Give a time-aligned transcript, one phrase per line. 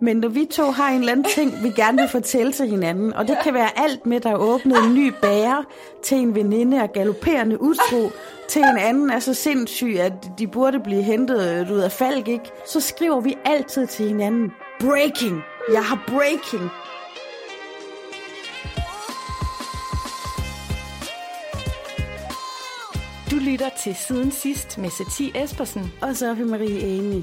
[0.00, 3.12] Men når vi to har en eller anden ting, vi gerne vil fortælle til hinanden,
[3.12, 5.64] og det kan være alt med, der er åbnet en ny bære
[6.02, 8.10] til en veninde og galopperende utro,
[8.48, 12.50] til en anden er så sindssyg, at de burde blive hentet ud af falk, ikke?
[12.66, 16.70] Så skriver vi altid til hinanden, breaking, jeg har breaking.
[23.30, 25.92] Du lytter til Siden Sidst med Satie Espersen.
[26.02, 27.22] Og er Marie Amy.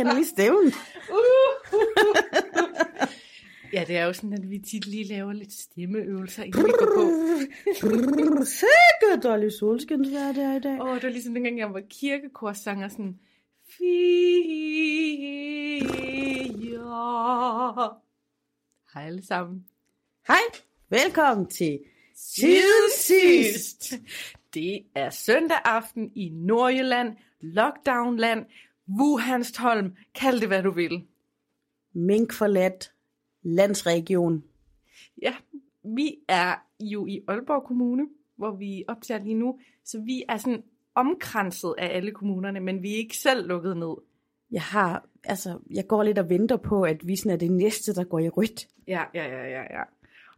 [0.00, 0.72] Træner lige stemmen.
[3.72, 6.92] Ja, det er jo sådan, at vi tit lige laver lidt stemmeøvelser, inden vi går
[6.96, 7.10] på.
[8.44, 10.82] Sikkert dårlig solskinsvær det er i dag.
[10.82, 13.18] Åh, det var ligesom dengang, jeg var kirkekorsanger, sådan...
[13.78, 13.90] Fire.
[18.94, 19.64] Hej alle sammen.
[20.28, 20.42] Hej,
[20.90, 21.78] velkommen til
[22.16, 23.92] Siden sidst.
[24.54, 28.46] Det er søndag aften i Nordjylland, lockdownland,
[28.98, 31.06] Wuhanstholm, kald det hvad du vil.
[31.92, 32.92] Mink forladt
[33.42, 34.44] landsregion.
[35.22, 35.34] Ja,
[35.84, 40.62] vi er jo i Aalborg Kommune, hvor vi optager lige nu, så vi er sådan
[40.94, 43.94] omkranset af alle kommunerne, men vi er ikke selv lukket ned.
[44.50, 47.94] Jeg har, altså, jeg går lidt og venter på, at vi sådan er det næste,
[47.94, 48.68] der går i rødt.
[48.86, 49.82] Ja, ja, ja, ja, ja.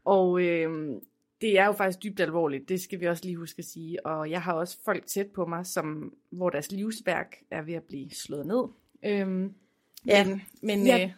[0.04, 1.00] Og øh,
[1.42, 4.06] det er jo faktisk dybt alvorligt, det skal vi også lige huske at sige.
[4.06, 7.82] Og jeg har også folk tæt på mig, som, hvor deres livsværk er ved at
[7.82, 8.64] blive slået ned.
[9.04, 9.52] Øhm,
[10.06, 11.10] Ja, men, men jeg- øh,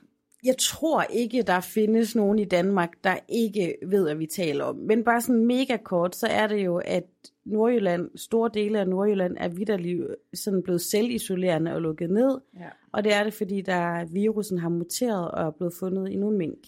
[0.47, 4.77] Jeg tror ikke, der findes nogen i Danmark, der ikke ved, hvad vi taler om.
[4.77, 7.05] Men bare sådan mega kort, så er det jo, at
[7.45, 10.03] Nordjylland, store dele af Nordjylland, er vidderligt
[10.35, 12.41] sådan blevet selvisolerende og lukket ned.
[12.61, 16.17] ja, Og det er det, fordi der virusen har muteret og er blevet fundet i
[16.17, 16.59] nogle mink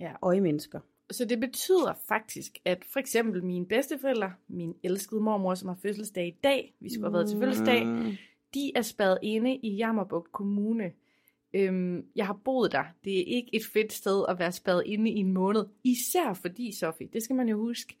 [0.00, 0.12] ja.
[0.20, 0.80] og i mennesker.
[1.10, 6.26] Så det betyder faktisk, at for eksempel mine bedsteforældre, min elskede mormor, som har fødselsdag
[6.26, 8.12] i dag, vi skulle have været til fødselsdag, Mm.
[8.54, 10.92] de er spadet inde i Jammerbugt Kommune.
[11.54, 12.84] Øhm, jeg har boet der.
[13.04, 15.64] Det er ikke et fedt sted at være spadet inde i en måned.
[15.84, 17.96] Især fordi, Sofie, det skal man jo huske,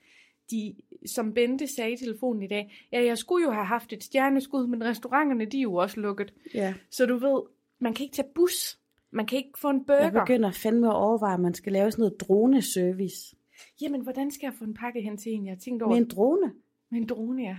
[0.50, 0.74] de,
[1.06, 4.66] som Bente sagde i telefonen i dag, ja, jeg skulle jo have haft et stjerneskud,
[4.66, 6.34] men restauranterne, de er jo også lukket.
[6.54, 6.74] Ja.
[6.90, 7.42] Så du ved,
[7.80, 8.78] man kan ikke tage bus.
[9.14, 10.24] Man kan ikke få en Jeg burger.
[10.24, 13.36] begynder fandme at overveje, at man skal lave sådan noget droneservice.
[13.82, 15.46] Jamen, hvordan skal jeg få en pakke hen til en?
[15.46, 16.52] Jeg har tænkt over Med en drone.
[16.90, 17.56] Med en drone, ja.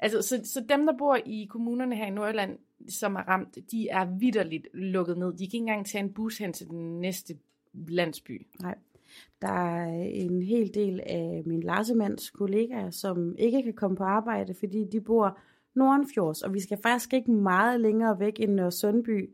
[0.00, 2.58] Altså, så, så dem, der bor i kommunerne her i Nordjylland,
[2.88, 5.32] som er ramt, de er vidderligt lukket ned.
[5.32, 7.38] De kan ikke engang tage en bus hen til den næste
[7.88, 8.46] landsby.
[8.60, 8.74] Nej.
[9.42, 14.54] Der er en hel del af min Larsemands kollegaer, som ikke kan komme på arbejde,
[14.54, 15.38] fordi de bor
[15.74, 19.30] Nordenfjords, og vi skal faktisk ikke meget længere væk end Sundby,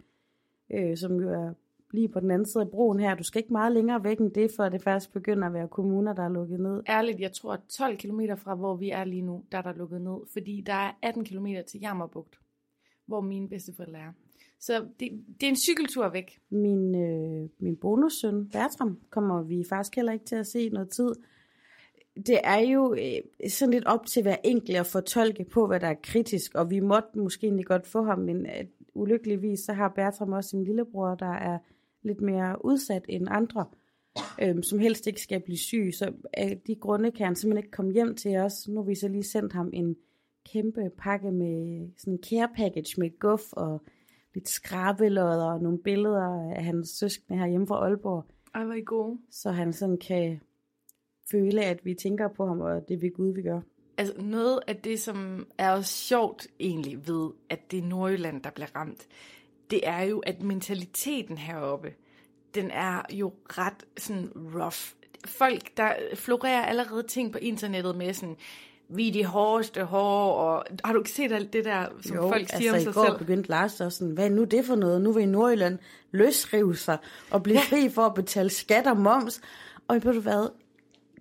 [0.71, 1.53] øh, som jo er
[1.95, 3.15] lige på den anden side af broen her.
[3.15, 6.13] Du skal ikke meget længere væk end det, for det faktisk begynder at være kommuner,
[6.13, 6.83] der er lukket ned.
[6.89, 9.73] Ærligt, jeg tror, at 12 km fra, hvor vi er lige nu, der er der
[9.73, 10.19] lukket ned.
[10.33, 12.39] Fordi der er 18 km til Jammerbugt,
[13.07, 14.13] hvor mine bedsteforældre er.
[14.61, 15.11] Så det,
[15.41, 16.39] det er en cykeltur væk.
[16.51, 21.15] Min, øh, min bonussøn Bertram kommer vi faktisk heller ikke til at se noget tid.
[22.17, 25.87] Det er jo øh, sådan lidt op til hver enkelt at fortolke på, hvad der
[25.87, 28.65] er kritisk, og vi måtte måske egentlig godt få ham, men øh,
[28.95, 31.59] ulykkeligvis så har Bertram også en lillebror, der er
[32.03, 33.67] lidt mere udsat end andre,
[34.43, 35.91] øh, som helst ikke skal blive syg.
[35.95, 38.69] Så af de grunde kan han simpelthen ikke komme hjem til os.
[38.69, 39.97] Nu har vi så lige sendt ham en
[40.53, 43.83] kæmpe pakke med sådan en care package med guf og
[44.35, 48.25] lidt skrabelodder og nogle billeder af hans søskende her hjemme fra Aalborg,
[48.55, 49.19] Ej, hvor I gode.
[49.31, 50.41] så han sådan kan
[51.31, 53.61] føle, at vi tænker på ham, og det er vi Gud, vi gør.
[53.99, 58.51] Altså noget af det, som er også sjovt egentlig ved, at det er Nordjylland, der
[58.51, 59.07] bliver ramt,
[59.71, 61.93] det er jo, at mentaliteten heroppe,
[62.55, 64.79] den er jo ret sådan rough.
[65.25, 68.37] Folk, der florerer allerede ting på internettet med sådan,
[68.89, 72.29] vi er de hårdeste hår, og har du ikke set alt det der, som jo,
[72.29, 73.19] folk siger altså om i sig går selv?
[73.19, 75.01] begyndte Lars også sådan, hvad er nu det for noget?
[75.01, 75.79] Nu vil i Nordjylland
[76.11, 76.99] løsrive sig
[77.31, 79.41] og blive fri for at betale skat og moms.
[79.89, 80.49] Og ved du hvad,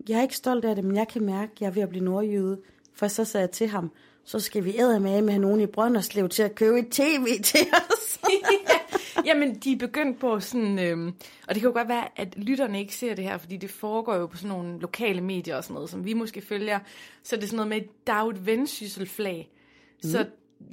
[0.10, 1.90] jeg er ikke stolt af det, men jeg kan mærke, at jeg er ved at
[1.90, 2.60] blive nordjyde.
[2.94, 3.92] For så sagde jeg til ham,
[4.24, 7.68] så skal vi æde med med nogen i Brønderslev til at købe et tv til
[7.74, 8.20] os.
[9.26, 11.08] Jamen, de er begyndt på sådan, øhm,
[11.48, 14.16] og det kan jo godt være, at lytterne ikke ser det her, fordi det foregår
[14.16, 16.80] jo på sådan nogle lokale medier og sådan noget, som vi måske følger.
[17.24, 19.50] Så det er sådan noget med, der er jo et vendsysselflag.
[20.04, 20.10] Mm.
[20.10, 20.26] Så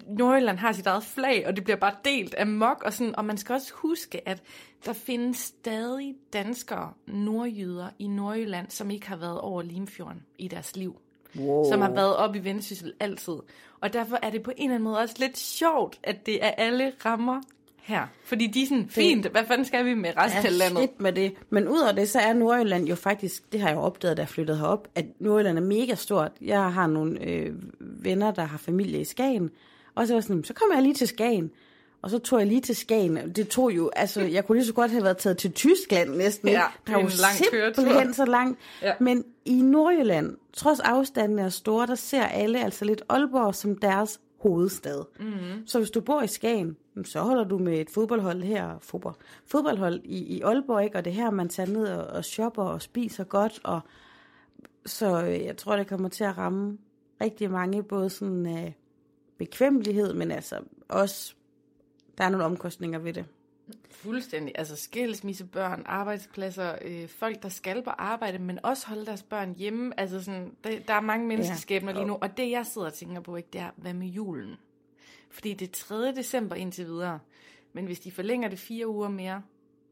[0.06, 3.24] Nordjylland har sit eget flag, og det bliver bare delt af mok, og, sådan, og
[3.24, 4.42] man skal også huske, at
[4.84, 10.76] der findes stadig danskere, nordjyder i Nordjylland, som ikke har været over Limfjorden i deres
[10.76, 10.96] liv.
[11.36, 11.70] Wow.
[11.70, 13.34] Som har været op i Vendsyssel altid.
[13.80, 16.50] Og derfor er det på en eller anden måde også lidt sjovt, at det er
[16.50, 17.40] alle rammer
[17.82, 18.06] her.
[18.24, 20.78] Fordi de er sådan, fint, hvad fanden skal vi med resten af landet?
[20.78, 21.34] Skidt med det.
[21.50, 24.22] Men ud af det, så er Nordjylland jo faktisk, det har jeg jo opdaget, da
[24.22, 26.32] jeg flyttede herop, at Nordjylland er mega stort.
[26.40, 29.50] Jeg har nogle øh, venner, der har familie i Skagen,
[29.94, 31.50] og så var sådan, så kommer jeg lige til Skagen.
[32.02, 33.32] Og så tog jeg lige til Skagen.
[33.32, 36.48] Det tog jo, altså, jeg kunne lige så godt have været taget til Tyskland næsten.
[36.48, 37.36] Ja, der er jo lang
[37.74, 38.58] simpelthen så langt.
[38.82, 38.92] Ja.
[39.00, 44.20] Men i Nordjylland, trods afstanden er store, der ser alle altså lidt Aalborg som deres
[44.40, 45.04] hovedstad.
[45.20, 45.66] Mm-hmm.
[45.66, 49.14] Så hvis du bor i Skagen, så holder du med et fodboldhold her, fodbold,
[49.46, 50.98] fodboldhold i, i Aalborg, ikke?
[50.98, 53.60] og det her, man tager ned og, og shopper og spiser godt.
[53.64, 53.80] Og,
[54.86, 56.78] så øh, jeg tror, det kommer til at ramme
[57.20, 58.72] rigtig mange, både sådan uh,
[59.40, 61.34] bekvemmelighed, men altså også,
[62.18, 63.24] der er nogle omkostninger ved det.
[63.90, 64.52] Fuldstændig.
[64.58, 70.00] Altså skilsmissebørn, arbejdspladser, øh, folk, der skal på arbejde, men også holde deres børn hjemme.
[70.00, 71.98] Altså sådan, der, der er mange menneskeskæbner ja.
[71.98, 72.18] lige nu.
[72.20, 74.56] Og det, jeg sidder og tænker på, ikke, det er, hvad med julen?
[75.30, 76.14] Fordi det er 3.
[76.14, 77.18] december indtil videre.
[77.72, 79.42] Men hvis de forlænger det fire uger mere,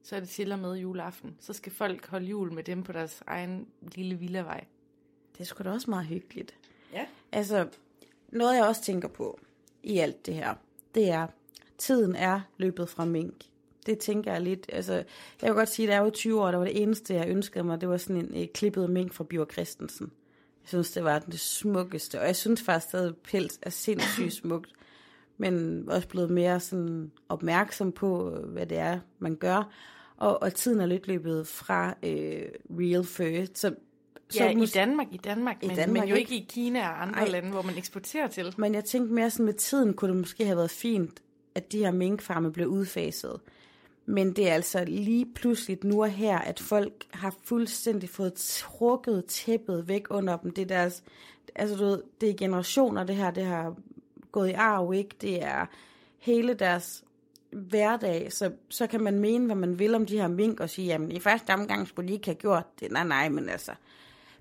[0.02, 1.36] så er det til og med juleaften.
[1.40, 4.64] Så skal folk holde jul med dem på deres egen lille villavej.
[5.32, 6.54] Det er sgu da også meget hyggeligt.
[6.92, 7.06] Ja.
[7.32, 7.68] Altså,
[8.32, 9.38] noget jeg også tænker på
[9.82, 10.54] i alt det her,
[10.94, 11.26] det er,
[11.78, 13.48] tiden er løbet fra mink
[13.88, 14.66] det tænker jeg lidt.
[14.72, 15.04] Altså, jeg
[15.42, 17.80] kan godt sige, at jeg var 20 år, der var det eneste, jeg ønskede mig,
[17.80, 20.06] det var sådan en et klippet mink fra Bjørn Christensen.
[20.62, 24.72] Jeg synes, det var det smukkeste, og jeg synes faktisk, at pels er sindssygt smukt,
[25.36, 29.72] men også blevet mere sådan opmærksom på, hvad det er, man gør.
[30.16, 33.74] Og, og tiden er lidt løbet fra øh, real fur, så
[34.30, 36.88] så ja, mus- i Danmark, i Danmark, i men, Danmark, men jo ikke i Kina
[36.88, 37.28] og andre Ej.
[37.28, 38.54] lande, hvor man eksporterer til.
[38.58, 41.22] Men jeg tænkte mere sådan, med tiden kunne det måske have været fint,
[41.54, 43.40] at de her minkfarme blev udfaset.
[44.06, 49.25] Men det er altså lige pludselig nu og her, at folk har fuldstændig fået trukket
[49.25, 50.50] tæppet væk under dem.
[50.50, 51.02] Det er deres,
[51.54, 53.76] altså du ved, det er generationer, det her, det har
[54.32, 55.16] gået i arv, ikke?
[55.20, 55.66] Det er
[56.19, 57.04] hele deres
[57.50, 60.86] hverdag, så, så kan man mene, hvad man vil om de her mink, og sige,
[60.86, 62.92] jamen i første omgang skulle de ikke have gjort det.
[62.92, 63.72] Nej, nej, men altså,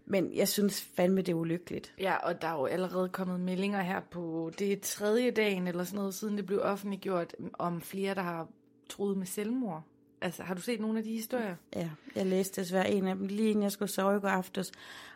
[0.10, 1.94] men jeg synes fandme, det er ulykkeligt.
[2.00, 5.84] Ja, og der er jo allerede kommet meldinger her på, det er tredje dagen eller
[5.84, 8.48] sådan noget, siden det blev offentliggjort, om flere, der har
[8.90, 9.84] troet med selvmord.
[10.22, 11.56] Altså, har du set nogle af de historier?
[11.76, 14.72] Ja, jeg læste desværre en af dem, lige inden jeg skulle sove i går aftes.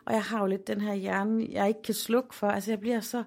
[0.05, 2.47] Og jeg har jo lidt den her hjerne, jeg ikke kan slukke for.
[2.47, 3.23] Altså, jeg bliver så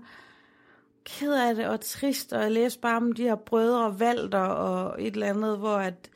[1.04, 5.02] ked af det og trist, og jeg læste bare om de her brødre Valter og
[5.02, 6.10] et eller andet, hvor at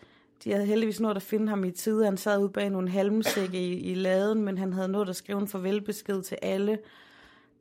[0.44, 2.05] de havde heldigvis nået at finde ham i tide.
[2.05, 5.40] Han sad ude bag nogle halmsække i, i laden, men han havde nået at skrive
[5.40, 6.79] en farvelbesked til alle.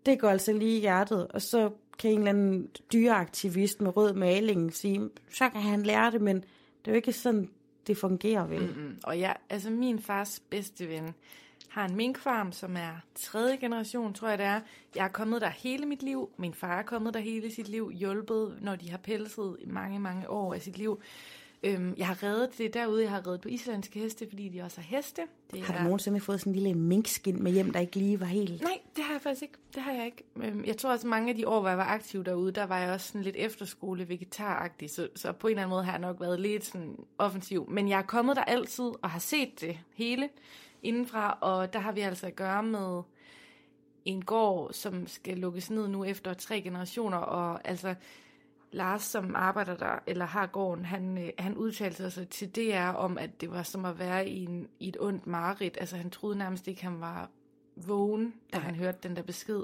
[0.06, 1.28] Det går altså lige i hjertet.
[1.28, 1.70] Og så
[2.00, 6.36] kan en eller anden dyreaktivist med rød maling sige, så kan han lære det, men
[6.36, 7.50] det er jo ikke sådan,
[7.88, 8.62] det fungerer vel.
[8.62, 9.00] Mm-hmm.
[9.04, 11.14] Og ja, altså min fars bedste ven
[11.70, 14.60] har en minkfarm, som er tredje generation, tror jeg det er.
[14.96, 16.30] Jeg er kommet der hele mit liv.
[16.38, 20.30] Min far er kommet der hele sit liv, hjulpet, når de har pelset mange, mange
[20.30, 21.02] år af sit liv.
[21.64, 24.82] Øhm, jeg har reddet det derude, jeg har reddet på islandske heste, fordi de også
[24.82, 25.22] har heste.
[25.52, 25.84] Det har du er...
[25.84, 28.62] nogensinde fået sådan en lille minkskin med hjem, der ikke lige var helt...
[28.62, 29.58] Nej, det har jeg faktisk ikke.
[29.76, 30.24] Det har jeg ikke.
[30.36, 32.80] Øhm, jeg tror også, mange af de år, hvor jeg var aktiv derude, der var
[32.80, 36.02] jeg også sådan lidt efterskole vegetaragtig, så, så på en eller anden måde har jeg
[36.02, 37.70] nok været lidt sådan offensiv.
[37.70, 40.30] Men jeg er kommet der altid og har set det hele
[40.84, 43.02] indenfra, og der har vi altså at gøre med
[44.06, 47.96] en gård, som skal lukkes ned nu efter tre generationer, og altså
[48.72, 53.18] Lars, som arbejder der, eller har gården, han, øh, han udtalte sig til DR om,
[53.18, 55.78] at det var som at være i, en, i et ondt mareridt.
[55.80, 57.30] Altså han troede nærmest ikke, han var
[57.76, 59.64] vågen, da han hørte den der besked.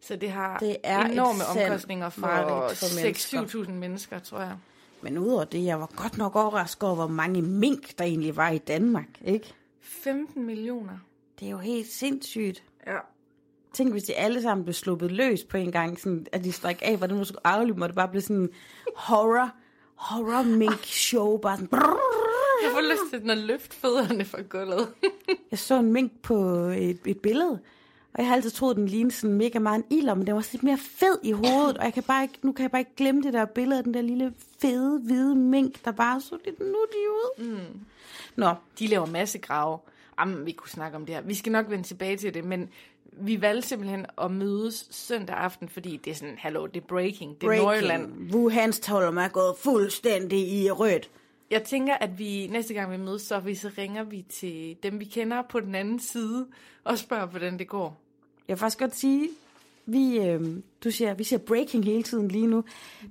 [0.00, 2.20] Så det har det er enorme omkostninger for,
[2.68, 4.56] for 6-7.000 mennesker, tror jeg.
[5.02, 8.50] Men udover det, jeg var godt nok overrasket over, hvor mange mink, der egentlig var
[8.50, 9.54] i Danmark, ikke?
[9.80, 10.98] 15 millioner.
[11.40, 12.64] Det er jo helt sindssygt.
[12.86, 12.98] Ja.
[13.72, 16.78] Tænk, hvis de alle sammen blev sluppet løs på en gang, sådan, at de stræk
[16.82, 18.48] af, hvordan du skulle aflive, og det bare blev sådan
[18.96, 19.50] horror,
[19.94, 21.68] horror mink show, bare sådan...
[22.62, 24.88] Jeg får lyst til at løfte fødderne fra gulvet.
[25.50, 27.60] jeg så en mink på et, et billede,
[28.14, 30.48] og jeg har altid troet, den lignede sådan mega meget en ilder, men den var
[30.52, 32.96] lidt mere fed i hovedet, og jeg kan bare ikke, nu kan jeg bare ikke
[32.96, 36.60] glemme det der billede af den der lille fede, hvide mink, der bare så lidt
[36.60, 37.44] nuttig ud.
[37.44, 37.80] Mm.
[38.36, 38.54] Nå.
[38.78, 39.78] De laver masse grave.
[40.20, 41.22] Jamen, vi kunne snakke om det her.
[41.22, 42.68] Vi skal nok vende tilbage til det, men
[43.12, 47.40] vi valgte simpelthen at mødes søndag aften, fordi det er sådan, hallo, det er breaking,
[47.40, 47.64] det er Breaking.
[47.64, 48.34] Nordjylland.
[48.34, 51.10] Wuhans Tolm er gået fuldstændig i rødt.
[51.50, 55.00] Jeg tænker, at vi næste gang vi mødes, så, vi, så ringer vi til dem,
[55.00, 56.46] vi kender på den anden side,
[56.84, 58.00] og spørger, hvordan det går.
[58.48, 59.28] Jeg vil faktisk godt sige,
[59.86, 60.40] vi, øh,
[60.84, 62.64] du siger, vi siger breaking hele tiden lige nu.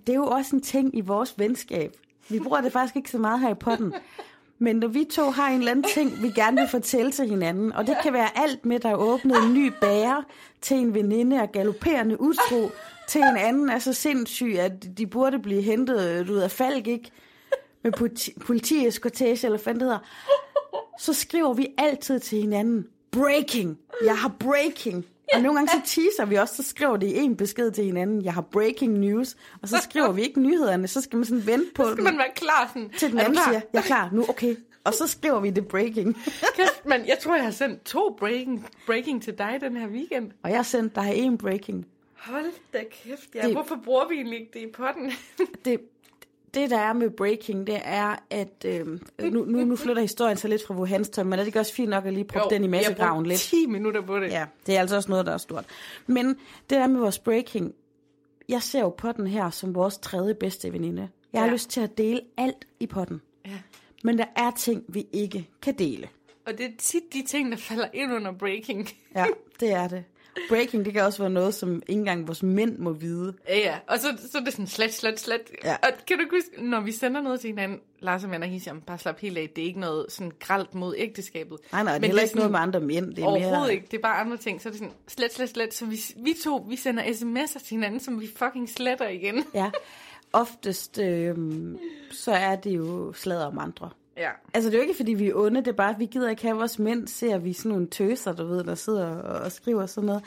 [0.08, 1.94] Det er jo også en ting i vores venskab.
[2.30, 3.94] Vi bruger det faktisk ikke så meget her i potten.
[4.64, 7.74] Men når vi to har en eller anden ting, vi gerne vil fortælle til hinanden,
[7.74, 10.24] og det kan være alt med, der er åbnet en ny bager
[10.62, 12.72] til en veninde og galopperende utro,
[13.08, 17.12] til en anden er så sindssyg, at de burde blive hentet ud af Falk, ikke?
[17.84, 20.00] Med politi- politieskortage, eller hvad det hedder.
[21.00, 25.06] Så skriver vi altid til hinanden, breaking, jeg har breaking.
[25.34, 28.26] Og nogle gange så teaser vi også, så skriver det i en besked til hinanden,
[28.26, 31.72] jeg har breaking news, og så skriver vi ikke nyhederne, så skal man sådan vente
[31.76, 32.90] på Så skal den, man være klar sådan.
[32.98, 34.56] til den "Er du anden klar?" siger, jeg er klar nu, okay.
[34.84, 36.18] Og så skriver vi det breaking.
[36.58, 40.32] Kæft, men jeg tror, jeg har sendt to breaking, breaking til dig den her weekend.
[40.44, 41.86] Og jeg har sendt dig en breaking.
[42.18, 43.42] Hold da kæft, ja.
[43.42, 45.12] Det- Hvorfor bruger vi egentlig ikke det i potten?
[45.66, 45.80] Det,
[46.54, 48.88] det der er med breaking, det er, at øh,
[49.32, 51.90] nu, nu, nu flytter historien sig lidt fra Wuhanstøj, men er det ikke også fint
[51.90, 53.40] nok at lige proppe den i massegraven lidt?
[53.40, 54.30] 10 minutter på det.
[54.32, 55.66] Ja, det er altså også noget, der er stort.
[56.08, 56.36] Men det
[56.70, 57.74] der med vores breaking,
[58.50, 61.10] jeg ser jo potten her som vores tredje bedste veninde.
[61.34, 61.54] Jeg har Ja.
[61.54, 63.22] lyst til at dele alt i potten.
[63.46, 63.52] ja.
[64.04, 66.08] Men der er ting, vi ikke kan dele.
[66.48, 68.90] Og det er tit de ting, der falder ind under breaking.
[69.16, 69.26] Ja,
[69.60, 70.04] det er det.
[70.50, 73.34] Breaking, det kan også være noget, som ikke engang vores mænd må vide.
[73.48, 73.76] Ja, ja.
[73.88, 75.42] Og så, så er det sådan slet, slet, slet.
[75.64, 75.76] Ja.
[75.84, 78.98] Og kan du huske, når vi sender noget til hinanden, Lars og Anna Hisham, bare
[78.98, 81.58] slap helt af, det er ikke noget sådan gralt mod ægteskabet.
[81.72, 83.16] Nej, nej, det er heller ikke noget med andre mænd.
[83.16, 83.74] Det er Overhovedet mere...
[83.74, 84.62] ikke, det er bare andre ting.
[84.62, 85.74] Så er det sådan, slet, slet, slet.
[85.74, 89.46] Så vi, vi to, vi sender sms'er til hinanden, som vi fucking sletter igen.
[89.54, 89.72] Ja,
[90.34, 91.36] oftest øh,
[92.12, 93.90] så er det jo sladder om andre.
[94.18, 94.30] Ja.
[94.54, 96.30] Altså, det er jo ikke, fordi vi er onde, det er bare, at vi gider
[96.30, 99.52] ikke have vores mænd, ser vi sådan nogle tøser, du ved, der sidder og, og
[99.52, 100.24] skriver sådan noget.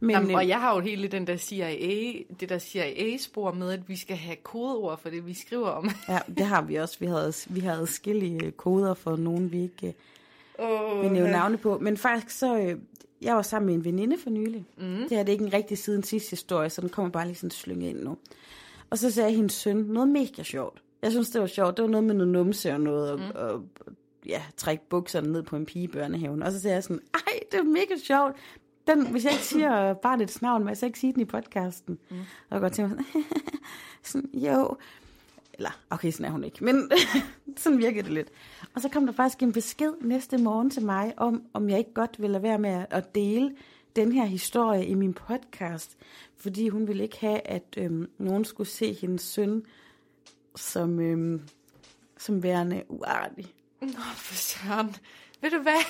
[0.00, 3.72] Men, Jamen, øh, og jeg har jo hele den der CIA, det der CIA-spor med,
[3.72, 5.90] at vi skal have kodeord for det, vi skriver om.
[6.08, 6.96] Ja, det har vi også.
[7.00, 9.94] Vi havde, vi havde adskillige koder for nogen, vi ikke
[10.58, 11.78] Oh, uh, vil nævne navne på.
[11.78, 12.78] Men faktisk så, øh,
[13.22, 14.64] jeg var sammen med en veninde for nylig.
[14.78, 14.84] Mm.
[14.84, 17.36] Det her det er ikke en rigtig siden sidste historie, så den kommer bare lige
[17.36, 18.16] sådan slynget ind nu.
[18.90, 20.82] Og så sagde hendes søn noget mega sjovt.
[21.06, 21.76] Jeg synes, det var sjovt.
[21.76, 23.24] Det var noget med noget numse og noget, og, mm.
[23.34, 23.62] og
[24.26, 26.42] ja, trække bukserne ned på en pige i børnehaven.
[26.42, 28.36] Og så sagde jeg sådan, ej, det er mega sjovt.
[28.86, 31.98] Den, hvis jeg ikke siger barnets navn, må jeg så ikke sige den i podcasten.
[32.10, 32.16] Mm.
[32.50, 33.24] Og går til mig sådan,
[34.02, 34.76] sådan, jo.
[35.54, 36.64] Eller, okay, sådan er hun ikke.
[36.64, 36.90] Men
[37.56, 38.28] sådan virker det lidt.
[38.74, 41.94] Og så kom der faktisk en besked næste morgen til mig, om, om jeg ikke
[41.94, 43.54] godt ville lade være med at- at dele
[43.96, 45.96] den her historie i min podcast.
[46.36, 49.62] Fordi hun ville ikke have, at øhm, nogen skulle se hendes søn
[50.56, 51.42] som, øhm,
[52.18, 53.54] som værende uartig.
[53.80, 54.96] Nå, for søren.
[55.40, 55.82] Ved du hvad?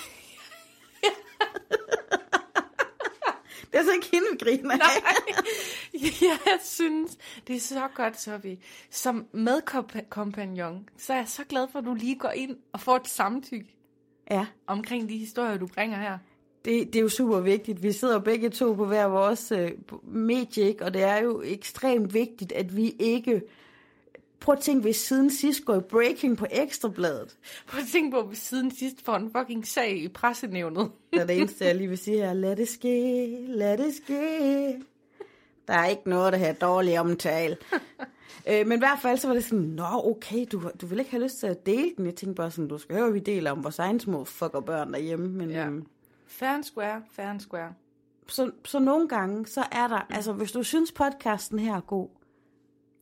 [3.72, 5.02] Det er så ikke hende, vi griner af.
[6.22, 8.58] jeg synes, det er så godt, så vi
[8.90, 12.96] som medkompagnon, så er jeg så glad for, at du lige går ind og får
[12.96, 13.76] et samtykke
[14.30, 16.18] Ja, omkring de historier, du bringer her.
[16.64, 17.82] det, det er jo super vigtigt.
[17.82, 19.70] Vi sidder begge to på hver vores øh,
[20.02, 20.84] medie, ikke?
[20.84, 23.42] og det er jo ekstremt vigtigt, at vi ikke...
[24.40, 27.36] Prøv at tænke, hvis siden sidst går i breaking på Ekstrabladet.
[27.66, 30.90] Prøv at tænke på, vi siden sidst får en fucking sag i pressenævnet.
[31.12, 32.32] Det er det eneste, jeg lige vil sige her.
[32.32, 34.82] Lad det ske, lad det ske.
[35.68, 37.56] Der er ikke noget, der her dårlig omtale.
[38.50, 41.10] øh, men i hvert fald så var det sådan, nå okay, du, du vil ikke
[41.10, 42.06] have lyst til at dele den.
[42.06, 44.92] Jeg tænkte bare sådan, du skal høre, vi deler om vores egen små fucker børn
[44.92, 45.28] derhjemme.
[45.28, 45.66] Men, ja.
[45.66, 45.86] øhm,
[46.26, 47.72] Fair and square, fair and square.
[48.28, 52.08] så, så nogle gange, så er der, altså hvis du synes podcasten her er god,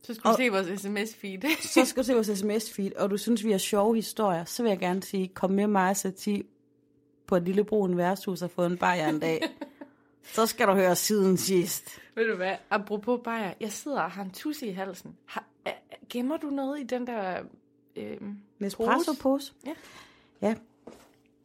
[0.07, 1.61] Så skal du se vores sms-feed.
[1.61, 4.69] så skal du se vores sms-feed, og du synes, vi har sjove historier, så vil
[4.69, 6.45] jeg gerne sige, kom med mig og Sati
[7.27, 9.41] på et lille brun værtshus og få en bajer en dag.
[10.35, 11.99] så skal du høre siden sidst.
[12.15, 15.15] Ved du hvad, apropos bajer, jeg sidder og har en tusse i halsen.
[15.25, 15.71] Har, er,
[16.09, 17.39] gemmer du noget i den der...
[17.95, 18.17] Øh,
[18.59, 19.53] Nespresso-pose?
[19.65, 19.73] Ja.
[20.41, 20.55] Ja.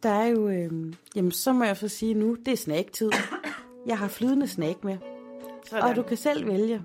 [0.02, 3.10] Der er jo, øh, jamen så må jeg så sige nu, det er snacktid.
[3.86, 4.98] Jeg har flydende snack med,
[5.66, 5.84] Sådan.
[5.84, 6.82] og du kan selv vælge.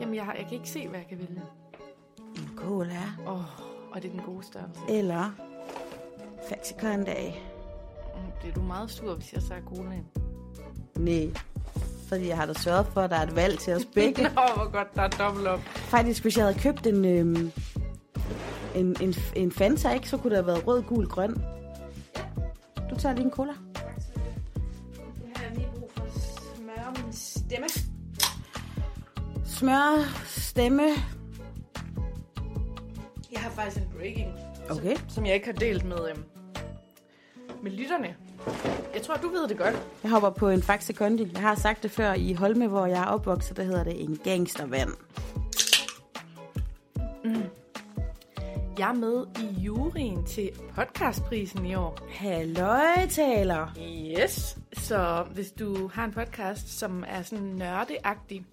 [0.00, 1.42] Jamen, jeg, har, jeg kan ikke se, hvad jeg kan vælge.
[2.36, 3.44] En cola, Åh, oh,
[3.92, 4.80] og det er den gode størrelse.
[4.88, 5.30] eller
[6.48, 6.74] Faxi
[7.06, 7.42] dag.
[8.14, 10.06] Mm, Det er du meget sur, hvis jeg sagde colaen.
[10.96, 11.30] Nej,
[12.08, 14.22] fordi jeg har da sørget for, at der er et valg til os begge.
[14.22, 15.60] Nå, hvor godt, der er dobbelt op.
[15.74, 17.52] Faktisk, hvis jeg havde købt en, øhm,
[18.74, 21.42] en, en, en Fanta, ikke, så kunne det have været rød, gul, grøn.
[22.90, 23.52] Du tager lige en cola.
[25.24, 26.12] Jeg har lige brug for at
[26.56, 27.66] smøre min stemme.
[29.58, 30.82] Smør, stemme.
[33.32, 34.32] Jeg har faktisk en breaking,
[34.70, 34.96] Okay.
[35.08, 36.24] som jeg ikke har delt med, øhm,
[37.62, 38.14] med lytterne.
[38.94, 39.82] Jeg tror, du ved det godt.
[40.02, 41.30] Jeg hopper på en Faxe Kondi.
[41.32, 44.16] Jeg har sagt det før i Holme, hvor jeg er opvokset, der hedder det en
[44.24, 44.90] gangstervand.
[48.78, 51.98] Jeg er med i juryen til podcastprisen i år.
[52.10, 53.66] Halløj, taler.
[54.22, 54.58] Yes.
[54.72, 58.44] Så hvis du har en podcast, som er sådan nørdeagtig,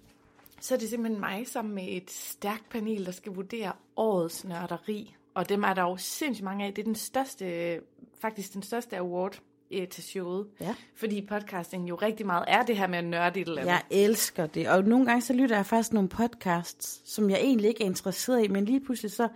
[0.60, 5.16] så er det simpelthen mig sammen med et stærkt panel, der skal vurdere årets nørderi.
[5.34, 6.74] Og dem er der jo sindssygt mange af.
[6.74, 7.80] Det er den største,
[8.20, 10.46] faktisk den største award øh, til showet.
[10.60, 10.74] Ja.
[10.94, 13.72] Fordi podcasting jo rigtig meget er det her med at nørde et eller andet.
[13.72, 14.68] Jeg elsker det.
[14.68, 18.44] Og nogle gange så lytter jeg faktisk nogle podcasts, som jeg egentlig ikke er interesseret
[18.44, 19.28] i, men lige pludselig så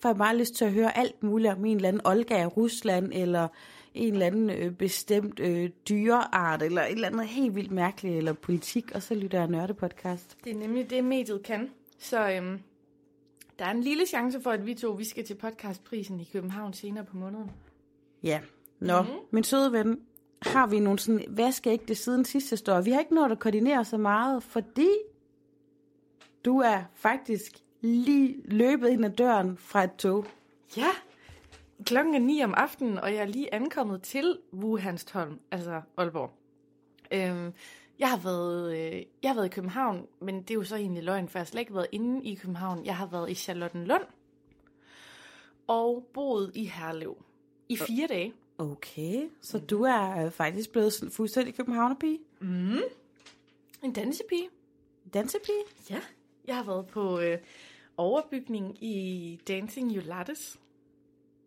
[0.00, 2.56] får jeg bare lyst til at høre alt muligt om en eller anden Olga af
[2.56, 3.48] Rusland, eller
[3.98, 8.32] en eller anden øh, bestemt øh, dyreart, eller et eller andet helt vildt mærkeligt, eller
[8.32, 10.36] politik, og så lytter jeg nørdepodcast.
[10.44, 11.70] Det er nemlig det, mediet kan.
[11.98, 12.60] Så øhm,
[13.58, 16.72] der er en lille chance for, at vi to vi skal til podcastprisen i København
[16.72, 17.50] senere på måneden.
[18.22, 18.40] Ja.
[18.80, 19.18] Nå, mm-hmm.
[19.30, 20.00] min søde ven,
[20.42, 22.84] har vi nogle sådan vaskeægte siden sidste historie.
[22.84, 24.88] Vi har ikke nået at koordinere så meget, fordi
[26.44, 30.26] du er faktisk lige løbet ind ad døren fra et tog.
[30.76, 30.90] Ja,
[31.84, 36.30] klokken er 9 om aftenen, og jeg er lige ankommet til Wuhanstholm, altså Aalborg.
[37.12, 37.52] Øhm,
[37.98, 41.02] jeg har, været, øh, jeg har været i København, men det er jo så egentlig
[41.04, 42.84] løgn, for jeg har slet ikke været inde i København.
[42.84, 44.02] Jeg har været i Charlottenlund
[45.66, 47.16] og boet i Herlev
[47.68, 48.32] i fire dage.
[48.58, 52.18] Okay, så du er øh, faktisk blevet fuldstændig københavnerpige?
[53.82, 54.48] En dansepige.
[55.14, 55.62] Dansepige?
[55.90, 56.00] Ja.
[56.46, 57.38] Jeg har været på øh,
[57.96, 60.58] overbygning i Dancing Ulattes.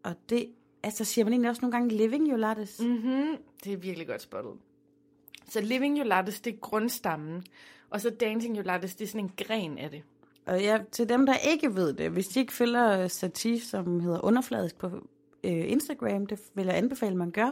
[0.03, 0.49] Og det,
[0.83, 2.79] altså siger man egentlig også nogle gange living Jolates?
[2.79, 2.87] Mm.
[2.87, 3.37] Mm-hmm.
[3.63, 4.53] Det er virkelig godt spottet.
[5.51, 7.43] Så Living Ulattes, det er grundstammen.
[7.89, 10.03] Og så Dancing Ulattes, det er sådan en gren af det.
[10.45, 14.25] Og ja, til dem, der ikke ved det, hvis de ikke følger Sati, som hedder
[14.25, 14.87] Underfladisk på
[15.43, 17.51] øh, Instagram, det vil jeg anbefale, man gør,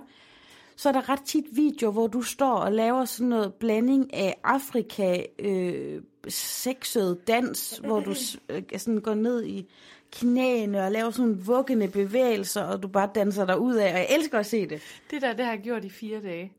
[0.75, 4.39] så er der ret tit videoer, hvor du står og laver sådan noget blanding af
[4.43, 8.13] Afrika, øh, sexet dans, hvor du
[8.49, 9.69] øh, sådan går ned i
[10.11, 14.07] knæene og laver sådan vuggende bevægelser, og du bare danser dig ud af, og jeg
[14.09, 14.81] elsker at se det.
[15.11, 16.53] Det der, det har jeg gjort i fire dage.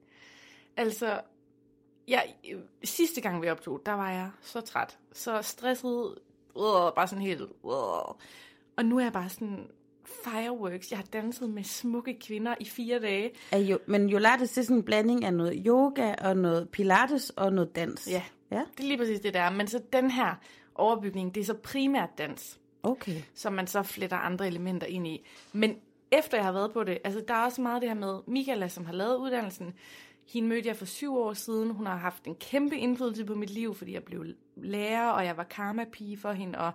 [0.76, 1.20] Altså,
[2.08, 2.24] jeg,
[2.84, 6.14] sidste gang vi optog, der var jeg så træt, så stresset,
[6.56, 7.48] øh, bare sådan helt, øh.
[7.64, 9.66] og nu er jeg bare sådan
[10.24, 10.90] fireworks.
[10.90, 13.30] Jeg har danset med smukke kvinder i fire dage.
[13.52, 17.30] Er jo, men Jolates, det er sådan en blanding af noget yoga og noget pilates
[17.30, 18.08] og noget dans.
[18.10, 19.40] Ja, Ja, det er lige præcis det der.
[19.40, 19.50] er.
[19.50, 20.34] Men så den her
[20.74, 22.58] overbygning, det er så primært dans.
[22.82, 23.22] Okay.
[23.34, 25.26] som man så fletter andre elementer ind i.
[25.52, 25.76] Men
[26.10, 28.68] efter jeg har været på det, altså der er også meget det her med Michaela,
[28.68, 29.74] som har lavet uddannelsen.
[30.28, 31.70] Hende mødte jeg for syv år siden.
[31.70, 34.24] Hun har haft en kæmpe indflydelse på mit liv, fordi jeg blev
[34.56, 36.58] lærer, og jeg var karma-pige for hende.
[36.58, 36.72] Og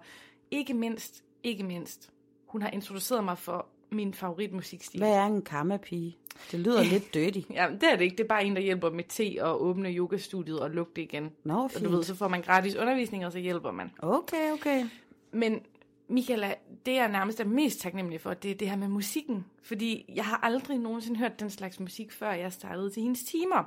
[0.51, 2.09] ikke mindst, ikke mindst,
[2.45, 4.99] hun har introduceret mig for min favoritmusikstil.
[4.99, 6.17] Hvad er en karma-pige?
[6.51, 7.39] Det lyder lidt dirty.
[7.53, 8.15] Ja, det er det ikke.
[8.17, 11.31] Det er bare en, der hjælper med te og åbne yogastudiet og lukke det igen.
[11.43, 11.85] Nå, Og fint.
[11.85, 13.91] du ved, så får man gratis undervisning, og så hjælper man.
[13.99, 14.85] Okay, okay.
[15.31, 15.61] Men
[16.07, 16.53] Michaela,
[16.85, 19.45] det jeg nærmest er mest taknemmelig for, det er det her med musikken.
[19.63, 23.63] Fordi jeg har aldrig nogensinde hørt den slags musik, før jeg startede til hendes timer.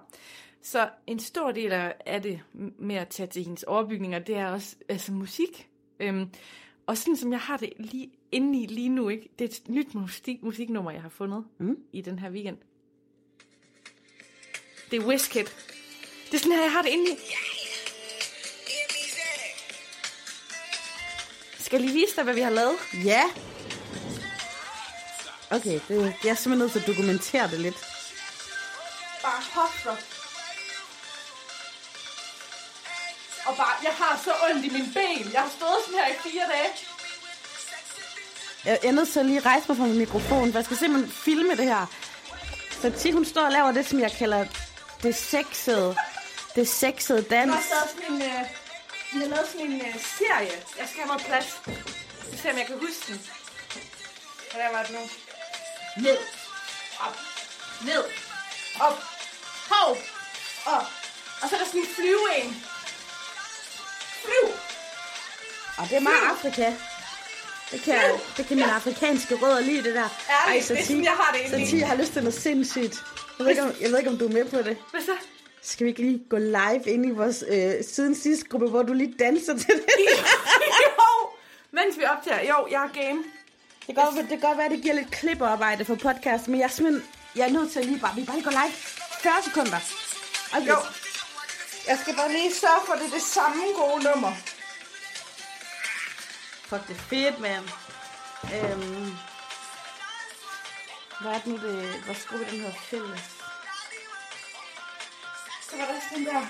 [0.63, 1.73] Så en stor del
[2.07, 2.41] af det
[2.79, 5.69] med at tage til hendes overbygninger, det er også altså musik.
[6.01, 6.31] Øhm,
[6.87, 9.29] og sådan som jeg har det lige inde i lige nu, ikke?
[9.39, 11.77] det er et nyt musik, musiknummer, jeg har fundet mm.
[11.93, 12.59] i den her weekend.
[14.91, 15.45] Det er Wizkid.
[16.27, 17.58] Det er sådan her, jeg har det inde i.
[21.61, 22.77] Skal jeg lige vise dig, hvad vi har lavet?
[23.05, 23.23] Ja.
[25.51, 27.77] Okay, det, jeg er simpelthen nødt til at dokumentere det lidt.
[29.23, 29.97] bare hofter.
[33.47, 35.33] Og bare, jeg har så ondt i mine ben.
[35.33, 36.69] Jeg har stået sådan her i fire dage.
[38.65, 41.13] Jeg er nødt til at lige rejse mig fra min mikrofon, for jeg skal simpelthen
[41.13, 41.87] filme det her.
[42.83, 44.45] Så tit hun står og laver det, som jeg kalder
[45.03, 45.97] det sexede,
[46.55, 47.53] det sexede Jeg dans.
[47.53, 48.47] har lavet sådan en, øh,
[49.13, 50.57] vi har lavet sådan en øh, serie.
[50.79, 51.49] Jeg skal have noget plads.
[52.31, 53.21] Vi ser, om jeg kan huske den.
[54.51, 55.03] Hvordan var det nu?
[56.03, 56.19] Ned.
[57.07, 57.17] Op.
[57.85, 58.05] Ned.
[58.81, 58.97] Op.
[59.71, 59.97] Hov.
[60.67, 60.87] Op.
[61.43, 62.65] Og så er der sådan en flyve en.
[64.25, 64.47] Flyv.
[65.79, 66.75] Og det er meget Afrika.
[67.71, 68.01] Det kan,
[68.37, 70.09] det kan mine afrikanske rødder lide, det der.
[70.49, 71.67] Ærligt, det er sådan, jeg har det egentlig.
[71.67, 72.95] Sati, jeg har lyst til noget sindssygt.
[73.39, 74.77] Jeg ved, ikke, om, jeg ved ikke, om du er med på det.
[74.91, 75.13] Hvad så?
[75.63, 78.93] Skal vi ikke lige gå live ind i vores øh, siden sidste gruppe, hvor du
[78.93, 79.85] lige danser til det?
[80.85, 81.31] jo,
[81.71, 82.41] mens vi optager.
[82.49, 83.25] Jo, jeg er game.
[83.87, 86.61] Det kan godt, det kan godt være, at det giver lidt klipperarbejde for podcast, men
[86.61, 87.01] jeg er
[87.37, 88.73] jeg er nødt til at lige bare, vi bare lige gå live.
[89.23, 89.81] 40 sekunder.
[90.57, 90.69] Okay.
[90.69, 90.77] Jo.
[91.89, 94.33] Jeg skal bare lige sørge for, at det er det samme gode nummer.
[96.69, 97.65] Fuck, det er fedt, mand.
[98.55, 99.13] Øhm,
[101.21, 103.38] hvad er det nu, det, vores gruppe, den hedder Fælles?
[105.77, 106.47] Var der sådan der.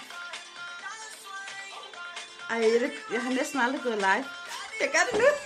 [2.50, 4.24] Ej, jeg, jeg har næsten aldrig gået live.
[4.80, 5.26] Jeg gør det nu.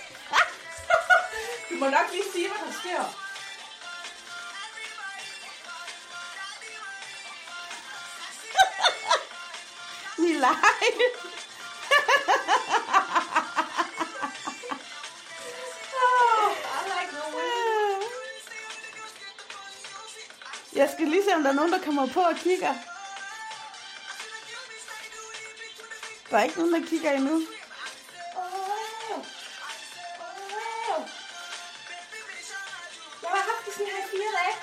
[1.69, 3.03] Du må nok lige sige, hvad der sker.
[10.21, 11.09] Vi er live.
[20.75, 22.73] Jeg skal lige se, om der er nogen, der kommer på og kigger.
[26.33, 27.41] Der er ikke nogen, der kigger endnu.
[33.21, 34.55] Jeg har haft det sådan her fire dage.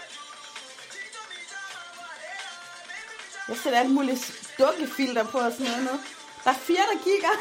[3.49, 6.01] Jeg sætter alt muligt dukkefilter på og sådan noget nu.
[6.45, 7.35] Der er fire, der kigger.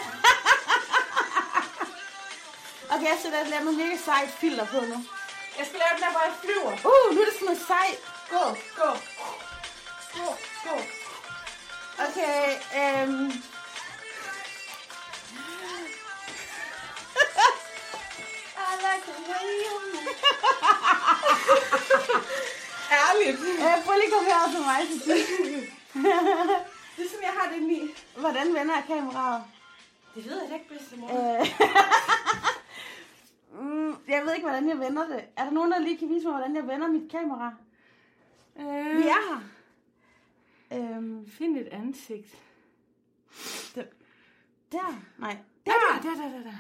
[2.94, 5.06] okay, jeg sætter et eller mega sejt filter på nu.
[5.58, 6.72] Jeg skal lave den der, hvor jeg flyver.
[6.72, 8.00] Uh, nu er det sådan noget sejt.
[8.30, 8.44] Gå,
[8.80, 8.90] gå.
[10.16, 10.76] Gå, gå.
[12.06, 13.44] Okay, øhm...
[23.02, 23.40] Ærligt.
[23.40, 24.80] Øh, prøv lige at komme herover til mig,
[27.00, 27.74] er sådan, jeg har det i.
[28.20, 29.44] Hvordan vender jeg kameraet?
[30.16, 31.08] Det ved jeg da ikke, bedstemor.
[31.08, 31.48] Øh,
[33.62, 35.24] mm, jeg ved ikke, hvordan jeg vender det.
[35.38, 37.54] Er der nogen, der lige kan vise mig, hvordan jeg vender mit kamera?
[38.60, 39.42] Øh, Vi er her.
[40.72, 42.36] Øhm, Find et ansigt.
[43.76, 43.84] der.
[44.72, 44.94] Der?
[45.18, 45.38] Nej.
[45.66, 46.54] Der, der, der, der, der.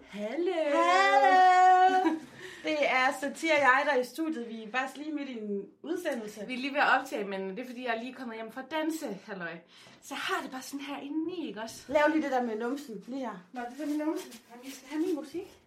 [0.00, 0.52] Hallo.
[0.74, 2.10] Hallo!
[2.64, 4.48] Det er Satir og jeg, der er i studiet.
[4.48, 6.44] Vi er faktisk lige midt i en udsendelse.
[6.46, 8.52] Vi er lige ved at optage, men det er fordi, jeg er lige kommet hjem
[8.52, 9.58] fra danse, halløj.
[10.02, 11.82] Så har det bare sådan her inde i, ikke også?
[11.88, 13.44] Lav lige det der med numsen, lige her.
[13.52, 14.26] Nå, det er min numse.
[14.50, 15.58] Jamen, jeg skal have min musik.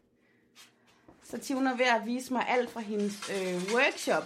[1.24, 4.24] Satir, hun er ved at vise mig alt fra hendes øh, workshop.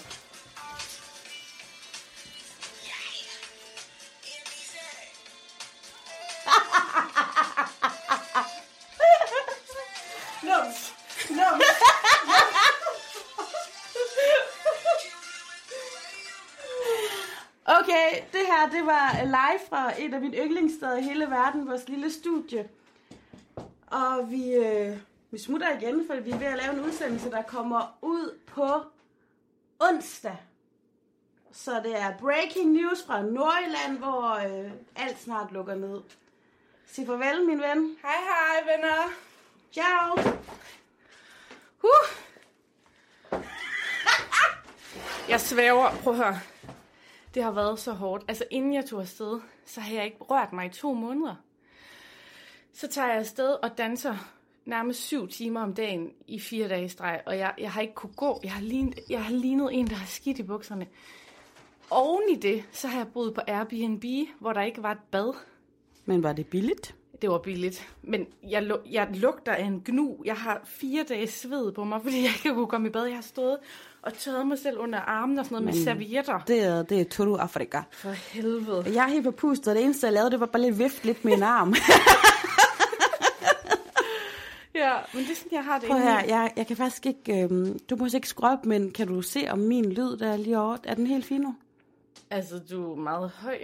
[19.25, 22.69] Live fra et af mine yndlingssteder i hele verden, vores lille studie.
[23.87, 24.97] Og vi, øh,
[25.31, 28.81] vi smutter igen, for vi er ved at lave en udsendelse, der kommer ud på
[29.79, 30.37] onsdag.
[31.51, 36.01] Så det er breaking news fra Nordjylland, hvor øh, alt snart lukker ned.
[36.85, 37.97] Sig farvel, min ven.
[38.01, 39.11] Hej, hej, venner.
[39.73, 40.33] Ciao.
[41.83, 42.07] Uh.
[45.29, 45.89] Jeg svæver.
[46.03, 46.39] Prøv at høre.
[47.33, 48.23] Det har været så hårdt.
[48.27, 51.35] Altså, inden jeg tog afsted, så har jeg ikke rørt mig i to måneder.
[52.73, 54.15] Så tager jeg afsted og danser
[54.65, 57.93] nærmest syv timer om dagen i fire dage i streg, og jeg, jeg har ikke
[57.93, 58.39] kunne gå.
[58.43, 60.87] Jeg har, lignet, jeg har lignet en, der har skidt i bukserne.
[61.89, 64.03] Oven i det, så har jeg boet på Airbnb,
[64.39, 65.33] hvor der ikke var et bad.
[66.05, 66.95] Men var det billigt?
[67.21, 67.87] Det var billigt.
[68.01, 70.17] Men jeg, jeg lugter af en gnu.
[70.25, 73.05] Jeg har fire dages sved på mig, fordi jeg ikke kunne komme i bad.
[73.05, 73.57] Jeg har stået
[74.01, 76.39] og tørret mig selv under armen og sådan noget med servietter.
[76.47, 77.81] Det er, det er Toto Afrika.
[77.91, 78.83] For helvede.
[78.93, 81.25] Jeg er helt på pustet, det eneste, jeg lavede, det var bare lidt vift lidt
[81.25, 81.75] med en arm.
[84.75, 87.43] Ja, men det er sådan, jeg har det Prøv her, jeg, jeg kan faktisk ikke...
[87.43, 90.37] Øhm, du må ikke skrue op, men kan du se om min lyd, der er
[90.37, 90.77] lige over?
[90.83, 91.55] Er den helt fin nu?
[92.29, 93.57] Altså, du er meget høj.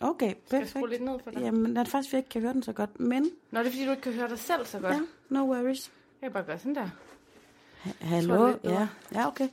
[0.00, 0.90] Okay, Skal jeg skrue perfekt.
[1.00, 1.40] lidt ned for dig?
[1.40, 3.00] Jamen, det er faktisk, vi ikke kan høre den så godt.
[3.00, 4.94] Men, Nå, det er fordi, du ikke kan høre dig selv så godt.
[4.94, 5.90] ja, no worries.
[6.22, 6.88] Jeg kan bare gøre sådan der.
[8.00, 8.46] Hallo?
[8.46, 8.56] Jeg.
[8.64, 9.48] Ja, ja, okay.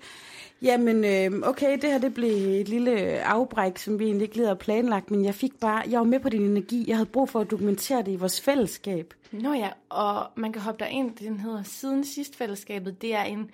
[0.61, 4.45] Jamen, øhm, okay, det her det blev et lille afbræk, som vi egentlig ikke lige
[4.45, 6.85] havde planlagt, men jeg fik bare, jeg var med på din energi.
[6.87, 9.13] Jeg havde brug for at dokumentere det i vores fællesskab.
[9.31, 11.15] Nå ja, og man kan hoppe derind.
[11.15, 13.01] Den hedder Siden Sidst Fællesskabet.
[13.01, 13.51] Det er en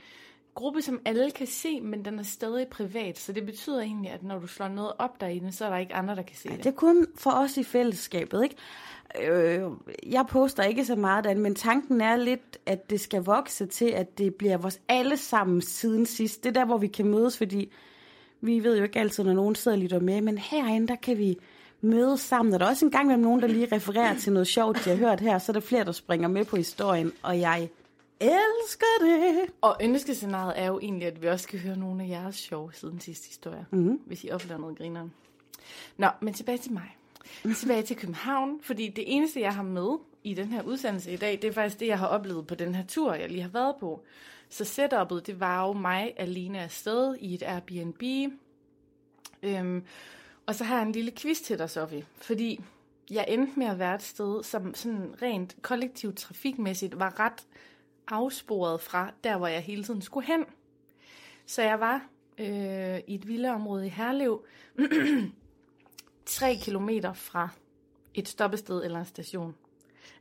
[0.56, 3.20] gruppe, som alle kan se, men den er stadig privat.
[3.20, 5.94] Så det betyder egentlig, at når du slår noget op derinde, så er der ikke
[5.94, 6.64] andre, der kan se Ej, det.
[6.64, 8.56] det er kun for os i fællesskabet, ikke?
[9.32, 9.64] Øh,
[10.06, 13.86] jeg poster ikke så meget det, men tanken er lidt, at det skal vokse til,
[13.86, 16.44] at det bliver vores allesammen siden sidst.
[16.44, 17.72] Det er der, hvor vi kan mødes, fordi
[18.42, 21.18] vi ved jo ikke altid, når nogen sidder og lytter med, men herinde, der kan
[21.18, 21.38] vi
[21.82, 22.54] mødes sammen.
[22.54, 24.90] Og der er også en gang med nogen, der lige refererer til noget sjovt, de
[24.90, 27.70] har hørt her, så er der flere, der springer med på historien, og jeg
[28.22, 29.54] elsker det.
[29.62, 33.00] Og ønskescenariet er jo egentlig, at vi også skal høre nogle af jeres sjove siden
[33.00, 34.00] sidste historier, mm-hmm.
[34.06, 35.14] hvis I oplever noget grineren.
[35.98, 36.98] Nå, men tilbage til mig.
[37.58, 41.32] Tilbage til København, fordi det eneste, jeg har med i den her udsendelse i dag,
[41.32, 43.76] det er faktisk det, jeg har oplevet på den her tur, jeg lige har været
[43.80, 44.04] på.
[44.50, 48.04] Så setupet, det var jo mig alene afsted i et Airbnb.
[49.44, 49.84] Øhm,
[50.46, 52.62] og så har jeg en lille quiz til dig, Sofie, fordi
[53.12, 57.46] jeg endte med at være et sted, som sådan rent kollektivt trafikmæssigt var ret
[58.08, 60.46] afsporet fra der, hvor jeg hele tiden skulle hen.
[61.46, 62.06] Så jeg var
[62.38, 64.46] øh, i et villaområde i Herlev
[66.26, 67.50] 3 kilometer fra
[68.14, 69.56] et stoppested eller en station.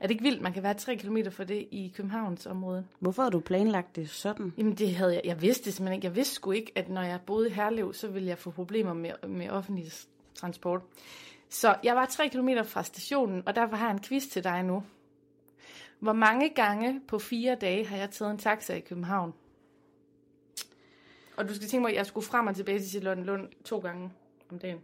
[0.01, 2.87] Er det ikke vildt, man kan være 3 kilometer fra det i Københavns område?
[2.99, 4.53] Hvorfor har du planlagt det sådan?
[4.59, 6.07] Jamen det havde jeg, jeg vidste det simpelthen ikke.
[6.07, 8.95] Jeg vidste sgu ikke, at når jeg boede i Herlev, så ville jeg få problemer
[8.95, 9.93] med, med offentlig
[10.35, 10.81] transport.
[11.49, 14.63] Så jeg var 3 kilometer fra stationen, og derfor har jeg en quiz til dig
[14.63, 14.83] nu.
[16.01, 19.35] Hvor mange gange på fire dage har jeg taget en taxa i København?
[21.37, 24.11] Og du skal tænke mig, at jeg skulle frem og tilbage til Charlottenlund to gange
[24.51, 24.79] om dagen.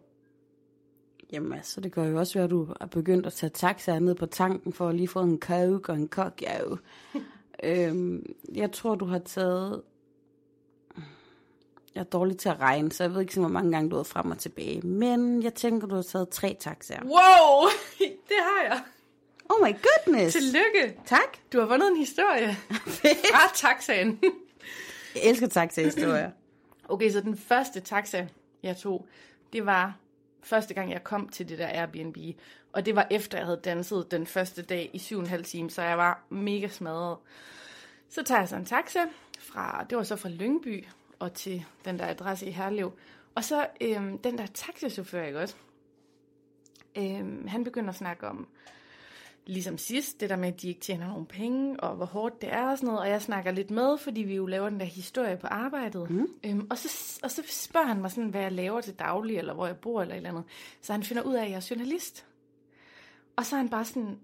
[1.33, 4.15] Jamen altså, det gør jo også være, at du er begyndt at tage taxaer ned
[4.15, 6.79] på tanken for at lige få en coke og en kokjave.
[7.65, 9.83] øhm, jeg tror, du har taget...
[11.95, 14.03] Jeg er dårlig til at regne, så jeg ved ikke, hvor mange gange du har
[14.03, 14.81] frem og tilbage.
[14.81, 17.03] Men jeg tænker, du har taget tre taxaer.
[17.03, 17.69] Wow,
[18.29, 18.83] det har jeg.
[19.51, 20.33] Oh my goodness!
[20.35, 21.01] Tillykke.
[21.07, 21.37] Tak.
[21.53, 22.57] Du har vundet en historie
[23.33, 24.21] fra taxaen.
[25.15, 26.31] Jeg elsker taxahistorier.
[26.89, 28.27] Okay, så den første taxa,
[28.63, 29.07] jeg tog,
[29.53, 29.97] det var
[30.43, 32.17] første gang, jeg kom til det der Airbnb.
[32.73, 35.45] Og det var efter, jeg havde danset den første dag i syv og en halv
[35.45, 37.19] time, så jeg var mega smadret.
[38.09, 39.01] Så tager jeg så en taxa
[39.39, 40.85] fra, det var så fra Lyngby
[41.19, 42.93] og til den der adresse i Herlev.
[43.35, 45.57] Og så øhm, den der taxichauffør, ikke også?
[46.99, 48.49] Øhm, han begynder at snakke om,
[49.47, 52.53] ligesom sidst, det der med, at de ikke tjener nogen penge, og hvor hårdt det
[52.53, 54.87] er og sådan noget, og jeg snakker lidt med, fordi vi jo laver den der
[54.87, 56.11] historie på arbejdet.
[56.11, 56.29] Mm.
[56.45, 59.55] Øhm, og, så, og så spørger han mig sådan, hvad jeg laver til daglig, eller
[59.55, 60.45] hvor jeg bor, eller et eller andet.
[60.81, 62.27] Så han finder ud af, at jeg er journalist.
[63.37, 64.19] Og så er han bare sådan,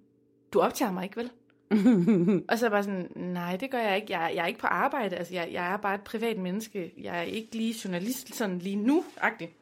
[0.53, 1.31] du optager mig ikke, vel?
[2.49, 4.19] og så er jeg bare sådan, nej, det gør jeg ikke.
[4.19, 6.93] Jeg, jeg er ikke på arbejde, altså jeg, jeg er bare et privat menneske.
[6.99, 9.55] Jeg er ikke lige journalist sådan lige nu-agtig.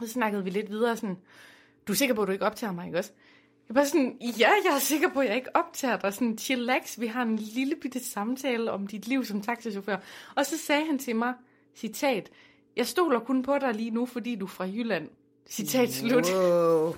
[0.00, 1.16] Så snakkede vi lidt videre sådan,
[1.86, 3.12] du er sikker på, at du ikke optager mig, ikke også?
[3.70, 6.14] Jeg var sådan, ja, jeg er sikker på, at jeg ikke optager dig.
[6.14, 9.96] Sådan, chillax, vi har en lille bitte samtale om dit liv som taxichauffør.
[10.36, 11.34] Og så sagde han til mig,
[11.76, 12.30] citat,
[12.76, 15.08] jeg stoler kun på dig lige nu, fordi du er fra Jylland.
[15.48, 16.34] Citat slut.
[16.34, 16.94] Wow.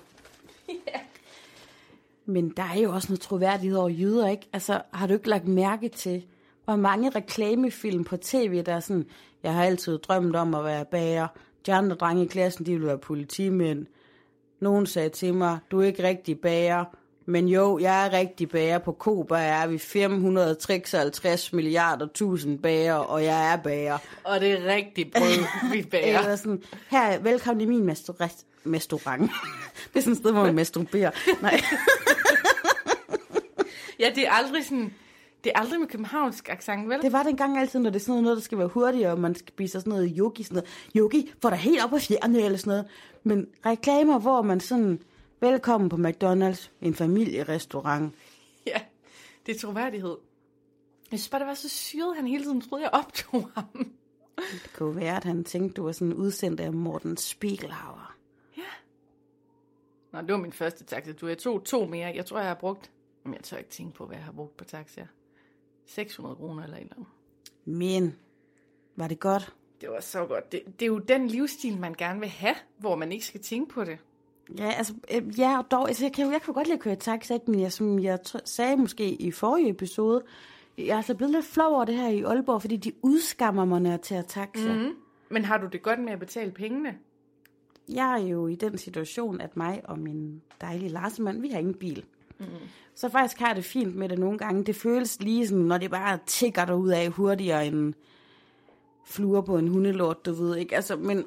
[2.35, 4.49] Men der er jo også noget troværdighed over jyder, ikke?
[4.53, 6.25] Altså, har du ikke lagt mærke til,
[6.65, 9.07] hvor mange reklamefilm på tv, der er sådan,
[9.43, 11.29] jeg har altid drømt om at være bager.
[11.67, 13.87] De andre drenge i klassen, de vil være politimænd.
[14.63, 16.85] Nogen sagde til mig, du er ikke rigtig bager.
[17.27, 18.79] Men jo, jeg er rigtig bager.
[18.79, 23.99] På Koba er vi 556 milliarder tusind bager, og jeg er bager.
[24.25, 26.19] Og det er rigtig brød, vi bager.
[26.19, 28.45] Eller sådan, her, velkommen i min restaurant.
[28.67, 29.31] restaurant.
[29.93, 31.11] det er sådan et sted, hvor man masturberer.
[31.43, 31.61] Nej.
[34.01, 34.95] ja, det er aldrig sådan...
[35.45, 37.03] Det er aldrig med københavnsk accent, vel?
[37.03, 39.19] Det var den gang altid, når det er sådan noget, der skal være hurtigere, og
[39.19, 40.71] man spiser sådan noget yogi, sådan noget.
[40.97, 42.87] Yogi, får dig helt op på fjerne eller sådan noget.
[43.23, 45.03] Men reklamer, hvor man sådan,
[45.41, 48.15] velkommen på McDonald's, en familierestaurant.
[48.67, 48.81] Ja,
[49.47, 50.17] det er troværdighed.
[51.11, 53.93] Jeg synes bare, det var så syret, han hele tiden troede, jeg optog ham.
[54.37, 58.17] Det kunne være, at han tænkte, du var sådan udsendt af Morten Spiegelhauer.
[58.57, 58.63] Ja.
[60.13, 61.15] Nå, det var min første taxa.
[61.23, 62.13] Jeg tog to mere.
[62.15, 62.91] Jeg tror, jeg har brugt...
[63.25, 65.07] Men jeg tør ikke tænke på, hvad jeg har brugt på taxa.
[65.87, 67.09] 600 kroner eller et eller andet.
[67.65, 68.17] Men,
[68.97, 69.55] var det godt?
[69.81, 70.53] Det var så godt.
[70.53, 73.75] Det, det er jo den livsstil, man gerne vil have, hvor man ikke skal tænke
[73.75, 73.99] på det.
[74.59, 76.81] Ja, altså, øh, ja, og dog, altså, jeg kan jo jeg kan godt lide at
[76.81, 80.23] køre taxa, men jeg, som jeg sagde måske i forrige episode,
[80.79, 83.81] jeg er altså blevet lidt flov over det her i Aalborg, fordi de udskammer mig,
[83.81, 84.73] når jeg tager taxa.
[84.75, 84.97] Mm-hmm.
[85.29, 86.99] Men har du det godt med at betale pengene?
[87.89, 91.75] Jeg er jo i den situation, at mig og min dejlige Larsemand, vi har ingen
[91.75, 92.05] bil.
[92.43, 92.69] Mm-hmm.
[92.95, 94.65] Så faktisk har jeg det fint med det nogle gange.
[94.65, 97.95] Det føles lige sådan, når det bare tigger dig ud af hurtigere end
[99.05, 100.77] fluer på en hundelort, du ved ikke.
[100.77, 101.25] Altså, men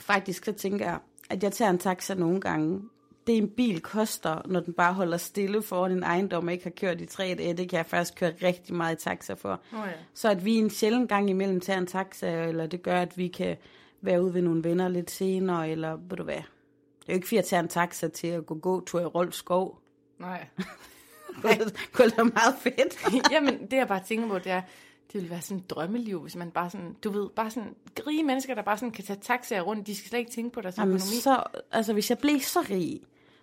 [0.00, 0.98] faktisk så tænker jeg,
[1.30, 2.82] at jeg tager en taxa nogle gange.
[3.26, 6.70] Det en bil koster, når den bare holder stille foran en ejendom og ikke har
[6.70, 9.60] kørt i tre dage, det kan jeg faktisk køre rigtig meget i taxa for.
[9.72, 9.92] Oh ja.
[10.14, 13.28] Så at vi en sjældent gang imellem tager en taxa, eller det gør, at vi
[13.28, 13.56] kan
[14.00, 16.34] være ude ved nogle venner lidt senere, eller ved du hvad.
[16.34, 19.34] Det er jo ikke fordi, jeg tager en taxa til at gå gåtur i Rolf
[19.34, 19.78] Skov.
[20.18, 20.46] Nej.
[21.42, 23.12] det være meget fedt.
[23.32, 24.60] Jamen, det jeg bare tænker på, det er,
[25.06, 27.74] det ville være sådan et drømmeliv, hvis man bare sådan, du ved, bare sådan
[28.06, 30.60] rige mennesker, der bare sådan kan tage taxaer rundt, de skal slet ikke tænke på
[30.60, 31.16] deres Jamen, økonomi.
[31.20, 33.00] så, altså hvis jeg blev så rig,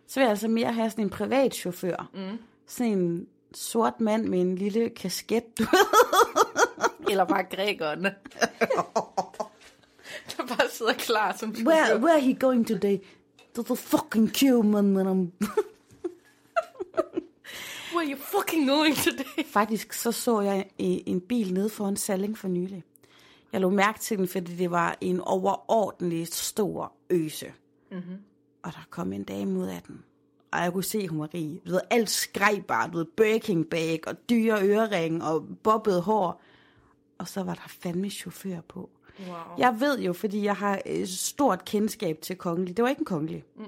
[0.07, 2.09] så vil jeg altså mere have sådan en privat chauffør.
[2.13, 2.37] Mm.
[2.67, 5.63] Sådan en sort mand med en lille kasket, du
[7.09, 8.15] Eller bare grækerne.
[10.37, 11.71] der bare sidder klar som chauffør.
[11.71, 12.97] Where, where are he going today?
[13.55, 14.97] To the fucking queue, man.
[14.97, 15.47] And I'm...
[17.95, 19.43] Where are you fucking going today?
[19.59, 22.83] Faktisk så så jeg i- en bil nede foran Salling for nylig.
[23.51, 27.53] Jeg lå mærke til den, fordi det var en overordentlig stor øse.
[27.91, 28.17] Mm-hmm.
[28.63, 30.03] Og der kom en dame ud af den.
[30.51, 31.61] Og jeg kunne se, hun var rig.
[31.67, 32.89] Du ved, alt skreg bare.
[32.91, 36.41] Du ved, Birking bag og dyre øreringe og bobbet hår.
[37.17, 38.89] Og så var der fandme chauffør på.
[39.19, 39.35] Wow.
[39.57, 42.77] Jeg ved jo, fordi jeg har et stort kendskab til kongelig.
[42.77, 43.43] Det var ikke en kongelig.
[43.57, 43.65] Mm.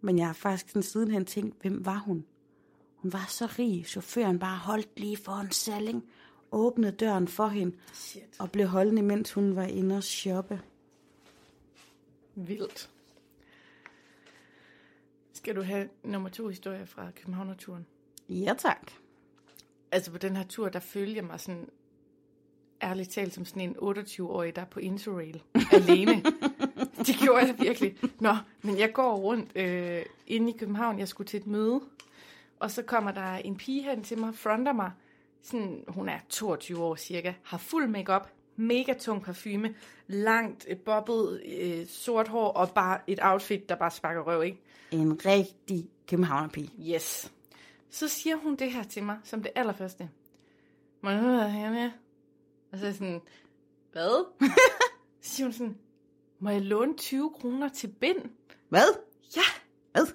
[0.00, 2.24] Men jeg har faktisk sådan sidenhen tænkt, hvem var hun?
[3.02, 3.86] Hun var så rig.
[3.86, 6.04] Chaufføren bare holdt lige foran Salling,
[6.52, 8.22] åbnede døren for hende Shit.
[8.38, 10.60] og blev holdende, mens hun var inde og shoppe.
[12.34, 12.90] Vildt.
[15.32, 17.86] Skal du have nummer to historie fra Københavner-turen?
[18.28, 18.90] Ja, tak.
[19.92, 21.68] Altså på den her tur, der følger mig sådan,
[22.82, 26.22] ærligt talt, som sådan en 28-årig, der er på Interrail alene.
[27.06, 27.96] det gjorde jeg virkelig.
[28.20, 30.98] Nå, men jeg går rundt øh, inde i København.
[30.98, 31.80] Jeg skulle til et møde.
[32.62, 34.92] Og så kommer der en pige hen til mig, fronter mig.
[35.42, 37.34] Sådan, hun er 22 år cirka.
[37.42, 39.74] Har fuld makeup, mega tung parfume,
[40.06, 44.60] langt, øh, bobbet, øh, sort hår og bare et outfit, der bare sparker røv, ikke?
[44.90, 46.94] En rigtig københavnerpige.
[46.94, 47.32] Yes.
[47.90, 50.10] Så siger hun det her til mig, som det allerførste.
[51.00, 51.92] Må jeg høre herne?
[52.72, 53.20] Og så er jeg sådan,
[53.92, 54.24] hvad?
[55.22, 55.78] så siger hun sådan,
[56.38, 58.30] må jeg låne 20 kroner til bind?
[58.68, 58.98] Hvad?
[59.36, 59.42] Ja,
[59.92, 60.06] Hvad?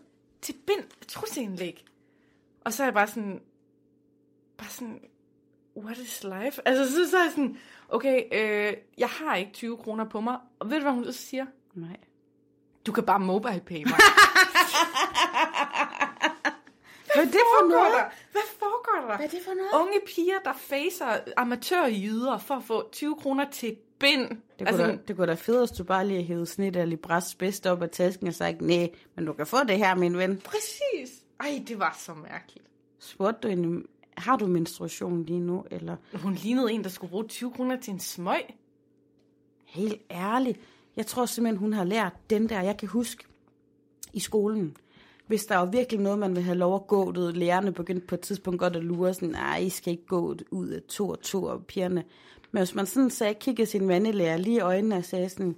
[0.41, 1.85] til bind trusseindlæg.
[2.67, 3.41] Og så er jeg bare sådan,
[4.57, 4.99] bare sådan,
[5.77, 6.61] what is life?
[6.65, 7.57] Altså, så, så er jeg sådan,
[7.89, 10.37] okay, øh, jeg har ikke 20 kroner på mig.
[10.59, 11.45] Og ved du, hvad hun så siger?
[11.73, 11.97] Nej.
[12.85, 13.85] Du kan bare mobile pay mig.
[17.15, 17.91] Hvad er det for noget?
[17.91, 18.03] der?
[18.31, 19.15] Hvad foregår der?
[19.15, 19.81] Hvad er det for noget?
[19.81, 24.29] Unge piger, der facer amatørjyder for at få 20 kroner til bind.
[24.29, 27.35] Det kunne, altså, da, det kunne da hvis du bare lige hævede snit eller libras
[27.35, 30.41] bedst op af tasken og sagt, nej, men du kan få det her, min ven.
[30.45, 31.26] præcis.
[31.39, 32.67] Ej, det var så mærkeligt.
[32.99, 33.83] Spurgte du hende,
[34.17, 37.93] har du menstruation lige nu, eller Hun lignede en, der skulle bruge 20 kroner til
[37.93, 38.41] en smøg.
[39.65, 40.59] helt ærligt?
[40.95, 43.23] Jeg tror simpelthen, hun har lært den der, jeg kan huske
[44.13, 44.77] i skolen.
[45.27, 48.15] Hvis der var virkelig noget, man ville have lov at gå, ud, lærerne begyndte på
[48.15, 51.21] et tidspunkt godt at lure, sådan, nej, I skal ikke gå ud af to og
[51.21, 52.03] to og pigerne.
[52.51, 55.55] Men hvis man sådan sagde, kiggede sin mandelærer lige i øjnene og sagde sådan,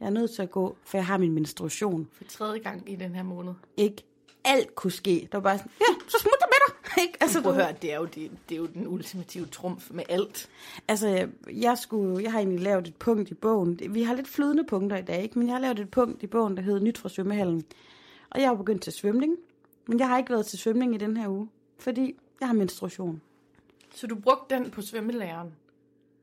[0.00, 2.08] jeg er nødt til at gå, for jeg har min menstruation.
[2.12, 3.52] For tredje gang i den her måned.
[3.76, 4.04] Ikke
[4.46, 5.28] alt kunne ske.
[5.32, 6.72] Der var bare sådan, ja, så smut dig med dig.
[7.02, 7.18] Ikke?
[7.20, 9.90] Altså, Prøv at du- høre, det er, jo, det, det er jo den ultimative trumf
[9.90, 10.48] med alt.
[10.88, 13.80] Altså, jeg- jeg, skulle, jeg har egentlig lavet et punkt i bogen.
[13.90, 15.38] Vi har lidt flydende punkter i dag, ikke?
[15.38, 17.64] men jeg har lavet et punkt i bogen, der hedder Nyt fra svømmehallen.
[18.30, 19.36] Og jeg har begyndt til svømning,
[19.86, 23.20] men jeg har ikke været til svømning i den her uge, fordi jeg har menstruation.
[23.94, 25.52] Så du brugte den på svømmelæreren.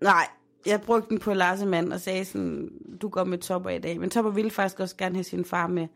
[0.01, 0.27] Nej,
[0.65, 3.99] jeg brugte den på Larsemand og sagde sådan, du går med Topper i dag.
[3.99, 5.87] Men Topper ville faktisk også gerne have sin far med.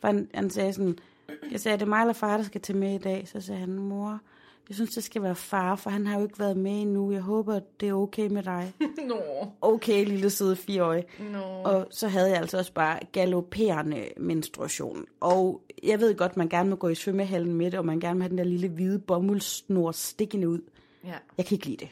[0.00, 0.98] For han, han sagde sådan,
[1.50, 3.28] jeg sagde, er det mig eller far, der skal tage med i dag?
[3.28, 4.20] Så sagde han, mor,
[4.70, 7.12] jeg synes, det skal være far, for han har jo ikke været med endnu.
[7.12, 8.72] Jeg håber, det er okay med dig.
[9.08, 9.22] Nå.
[9.60, 11.04] Okay, lille søde fireårig.
[11.32, 11.42] Nå.
[11.42, 15.06] Og så havde jeg altså også bare galopperende menstruation.
[15.20, 18.18] Og jeg ved godt, man gerne må gå i svømmehallen med det, og man gerne
[18.18, 20.60] må have den der lille hvide bomuldsnor stikkende ud.
[21.04, 21.14] Ja.
[21.38, 21.88] Jeg kan ikke lide det.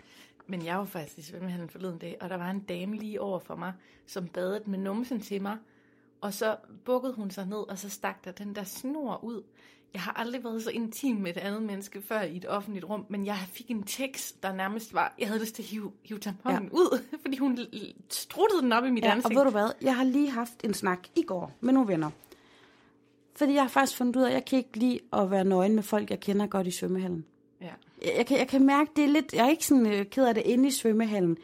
[0.46, 3.38] Men jeg var faktisk i svømmehallen forleden dag, og der var en dame lige over
[3.38, 3.72] for mig,
[4.06, 5.56] som badede med numsen til mig.
[6.20, 9.42] Og så bukkede hun sig ned, og så stak der den der snor ud.
[9.92, 13.06] Jeg har aldrig været så intim med et andet menneske før i et offentligt rum,
[13.08, 16.18] men jeg fik en tekst, der nærmest var, jeg havde lyst til at hive, hive
[16.18, 16.68] tamponen ja.
[16.72, 17.58] ud, fordi hun
[18.10, 19.36] struttede den op i mit Ja, og ansigt.
[19.36, 19.70] ved du hvad?
[19.82, 22.10] Jeg har lige haft en snak i går med nogle venner.
[23.36, 25.74] Fordi jeg har faktisk fundet ud af, at jeg kan ikke lide at være nøgen
[25.74, 27.24] med folk, jeg kender godt i svømmehallen.
[27.60, 27.66] Ja.
[28.02, 29.32] Jeg, jeg, kan, jeg kan mærke, det er lidt...
[29.34, 31.36] Jeg er ikke sådan øh, ked af det inde i svømmehallen.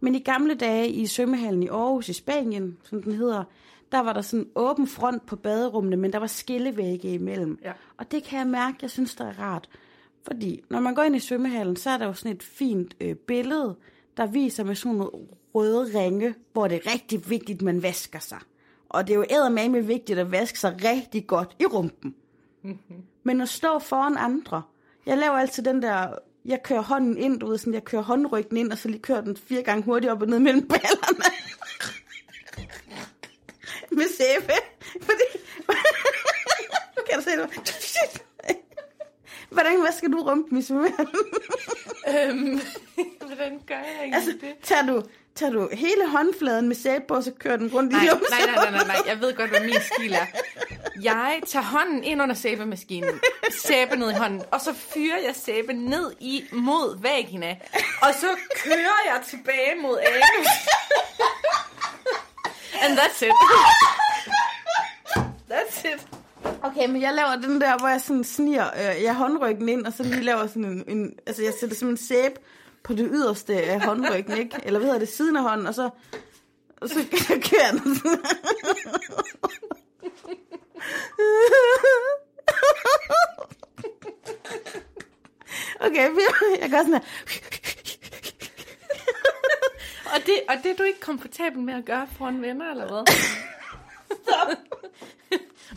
[0.00, 3.44] Men i gamle dage i svømmehallen i Aarhus i Spanien, som den hedder,
[3.92, 7.58] der var der sådan åben front på baderummene, men der var skillevægge imellem.
[7.62, 7.72] Ja.
[7.96, 9.68] Og det kan jeg mærke, jeg synes, det er rart.
[10.26, 13.14] Fordi når man går ind i svømmehallen, så er der jo sådan et fint øh,
[13.14, 13.76] billede,
[14.16, 15.10] der viser med sådan nogle
[15.54, 18.38] røde ringe, hvor det er rigtig vigtigt, at man vasker sig.
[18.88, 22.14] Og det er jo eddermame vigtigt at vaske sig rigtig godt i rumpen.
[23.24, 24.62] Men at stå foran andre,
[25.06, 26.08] jeg laver altid den der,
[26.44, 29.20] jeg kører hånden ind, du ved, sådan, jeg kører håndryggen ind, og så lige kører
[29.20, 31.49] den fire gange hurtigt op og ned mellem ballerne.
[33.90, 34.52] Med sæbe.
[35.02, 35.22] Fordi...
[37.10, 37.50] kan du se det?
[39.50, 41.14] Hvordan vasker du rumpen i svømmehallen?
[42.08, 42.60] Øhm,
[43.26, 44.54] hvordan gør jeg egentlig altså, det?
[44.62, 45.02] tager du,
[45.34, 48.14] tager du hele håndfladen med sæbe på, og så kører den rundt Nej, i nej,
[48.30, 50.26] nej, nej, nej, nej, jeg ved godt, hvad min stil er.
[51.02, 55.72] Jeg tager hånden ind under sæbemaskinen, sæbe ned i hånden, og så fyrer jeg sæbe
[55.72, 57.56] ned i mod vagina,
[58.02, 58.26] og så
[58.64, 60.48] kører jeg tilbage mod anus.
[62.82, 63.32] And that's it.
[65.48, 66.06] That's it.
[66.62, 69.92] Okay, men jeg laver den der, hvor jeg sådan sniger, øh, jeg håndryggen ind, og
[69.92, 72.34] så lige laver sådan en, en altså jeg sætter simpelthen sæbe
[72.82, 74.56] på det yderste af håndryggen, ikke?
[74.62, 75.90] Eller hvad hedder det, siden af hånden, og så,
[76.80, 76.94] og så
[77.50, 78.18] kører jeg den sådan.
[85.80, 86.08] Okay,
[86.60, 87.00] jeg gør sådan her.
[90.14, 93.14] Og det, og det er du ikke komfortabel med at gøre foran venner, eller hvad?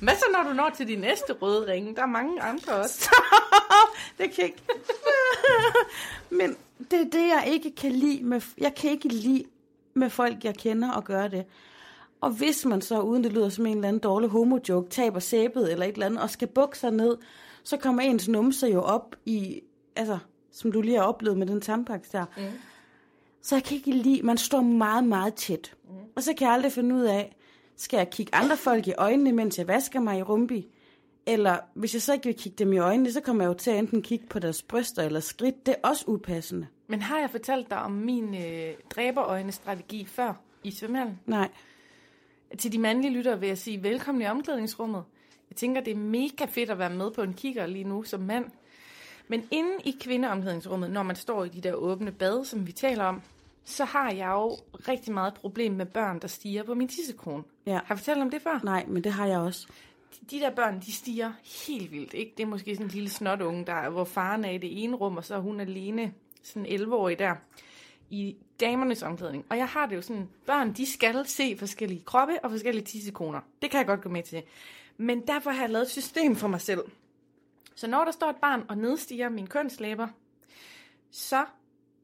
[0.01, 1.95] Hvad så, når du når til de næste røde ringe?
[1.95, 3.09] Der er mange andre også.
[4.17, 4.63] det kan ikke.
[6.29, 6.55] Men
[6.91, 8.23] det er det, jeg ikke kan lide.
[8.23, 9.43] Med, jeg kan ikke lide
[9.93, 11.45] med folk, jeg kender og gøre det.
[12.21, 15.71] Og hvis man så, uden det lyder som en eller anden dårlig homo-joke, taber sæbet
[15.71, 17.17] eller et eller andet, og skal bukke sig ned,
[17.63, 19.61] så kommer ens numse jo op i,
[19.95, 20.17] altså,
[20.51, 22.25] som du lige har oplevet med den tampaks der.
[22.37, 22.43] Mm.
[23.43, 25.75] Så jeg kan ikke lide, man står meget, meget tæt.
[25.83, 25.95] Mm.
[26.15, 27.35] Og så kan jeg aldrig finde ud af,
[27.77, 30.67] skal jeg kigge andre folk i øjnene, mens jeg vasker mig i rumbi?
[31.25, 33.71] Eller hvis jeg så ikke vil kigge dem i øjnene, så kommer jeg jo til
[33.71, 35.65] at enten kigge på deres bryster eller skridt.
[35.65, 36.67] Det er også upassende.
[36.87, 40.33] Men har jeg fortalt dig om min øh, dræberøjne-strategi før
[40.63, 41.19] i svømmehallen?
[41.25, 41.49] Nej.
[42.57, 45.03] Til de mandlige lyttere vil jeg sige velkommen i omklædningsrummet.
[45.49, 48.19] Jeg tænker, det er mega fedt at være med på en kigger lige nu som
[48.19, 48.45] mand.
[49.27, 53.03] Men inde i kvindeomklædningsrummet, når man står i de der åbne bad, som vi taler
[53.03, 53.21] om,
[53.65, 54.57] så har jeg jo
[54.87, 57.43] rigtig meget problem med børn, der stiger på min tissekone.
[57.65, 57.71] Ja.
[57.71, 58.59] Har jeg fortalt om det før?
[58.63, 59.67] Nej, men det har jeg også.
[60.13, 61.31] De, de der børn, de stiger
[61.67, 62.13] helt vildt.
[62.13, 62.33] Ikke?
[62.37, 65.17] Det er måske sådan en lille snotunge, der, hvor faren er i det ene rum,
[65.17, 67.35] og så er hun alene, sådan 11-årig der,
[68.09, 69.45] i damernes omklædning.
[69.49, 73.39] Og jeg har det jo sådan, børn, de skal se forskellige kroppe og forskellige tissekoner.
[73.61, 74.43] Det kan jeg godt gå med til.
[74.97, 76.81] Men derfor har jeg lavet et system for mig selv.
[77.75, 80.07] Så når der står et barn og nedstiger min kønslæber,
[81.11, 81.45] så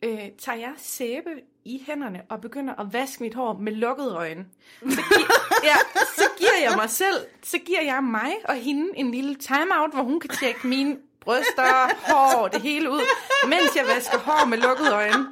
[0.03, 1.29] øh, tager jeg sæbe
[1.65, 4.45] i hænderne og begynder at vaske mit hår med lukkede øjne.
[4.89, 5.25] Så, gi-
[5.69, 5.75] ja,
[6.15, 10.03] så giver jeg mig selv, så giver jeg mig og hende en lille timeout, hvor
[10.03, 13.01] hun kan tjekke mine bryster, hår, det hele ud,
[13.47, 15.27] mens jeg vasker hår med lukkede øjne.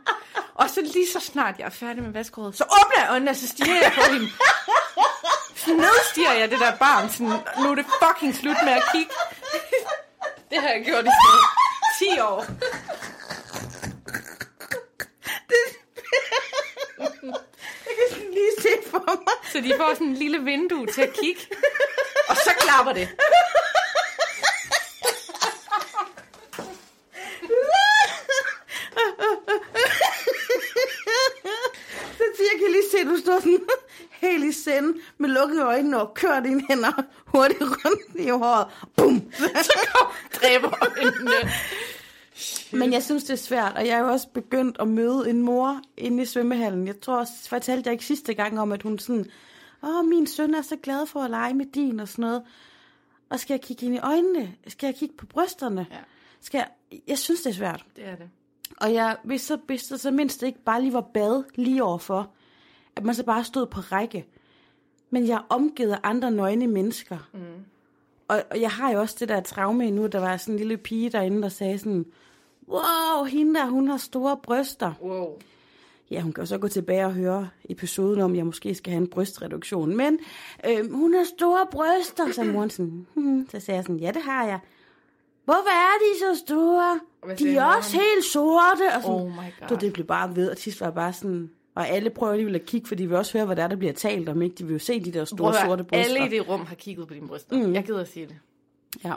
[0.55, 3.35] Og så lige så snart jeg er færdig med vaskehåret, så åbner jeg øjnene, og
[3.35, 4.27] så stiger jeg på hende.
[5.55, 9.11] Så nedstiger jeg det der barn, sådan, nu er det fucking slut med at kigge.
[10.49, 11.09] Det har jeg gjort i
[11.99, 12.45] sådan 10 år.
[17.85, 19.36] Jeg kan sådan lige se for mig.
[19.51, 21.41] Så de får sådan en lille vindue til at kigge.
[22.29, 23.09] Og så klapper det.
[32.17, 33.59] Så jeg kan lige se, at du står sådan
[34.21, 38.67] helt i send med lukkede øjne og kører dine hænder hurtigt rundt i håret.
[38.97, 39.31] Bum!
[39.63, 41.51] Så kom dræberøjnene.
[42.73, 45.41] Men jeg synes, det er svært, og jeg er jo også begyndt at møde en
[45.41, 46.87] mor inde i svømmehallen.
[46.87, 49.25] Jeg tror også, fortalte jeg ikke sidste gang om, at hun sådan,
[49.83, 52.43] åh, min søn er så glad for at lege med din og sådan noget.
[53.29, 54.53] Og skal jeg kigge ind i øjnene?
[54.67, 55.87] Skal jeg kigge på brysterne?
[55.91, 55.97] Ja.
[56.41, 56.99] Skal jeg...
[57.07, 57.85] jeg synes, det er svært.
[57.95, 58.29] Det er det.
[58.81, 62.31] Og jeg, hvis, så, der så mindst ikke bare lige var bad lige overfor,
[62.95, 64.25] at man så bare stod på række.
[65.09, 67.29] Men jeg er omgivet af andre nøgne mennesker.
[67.33, 67.39] Mm.
[68.27, 70.77] Og, og jeg har jo også det der traume nu, der var sådan en lille
[70.77, 72.05] pige derinde, der sagde sådan,
[72.67, 74.93] wow, hende der, hun har store bryster.
[75.01, 75.39] Wow.
[76.11, 79.01] Ja, hun kan jo så gå tilbage og høre episoden om, jeg måske skal have
[79.01, 79.95] en brystreduktion.
[79.95, 80.19] Men
[80.69, 84.21] øh, hun har store bryster, så moren sådan, hmm, så sagde jeg sådan, ja, det
[84.21, 84.59] har jeg.
[85.45, 86.99] Hvorfor er de så store?
[87.31, 88.95] De sagde er også helt sorte.
[88.95, 89.67] Og sådan, Oh my god.
[89.69, 91.49] Så det blev bare ved, og sidst var bare sådan...
[91.75, 93.75] Og alle prøver alligevel at kigge, for de vil også høre, hvad der er, der
[93.75, 94.41] bliver talt om.
[94.41, 94.55] Ikke?
[94.55, 96.15] De vil jo se de der store høre, sorte bryster.
[96.15, 97.67] Alle i det rum har kigget på dine bryster.
[97.67, 97.73] Mm.
[97.73, 98.35] Jeg gider at sige det.
[99.03, 99.13] Ja.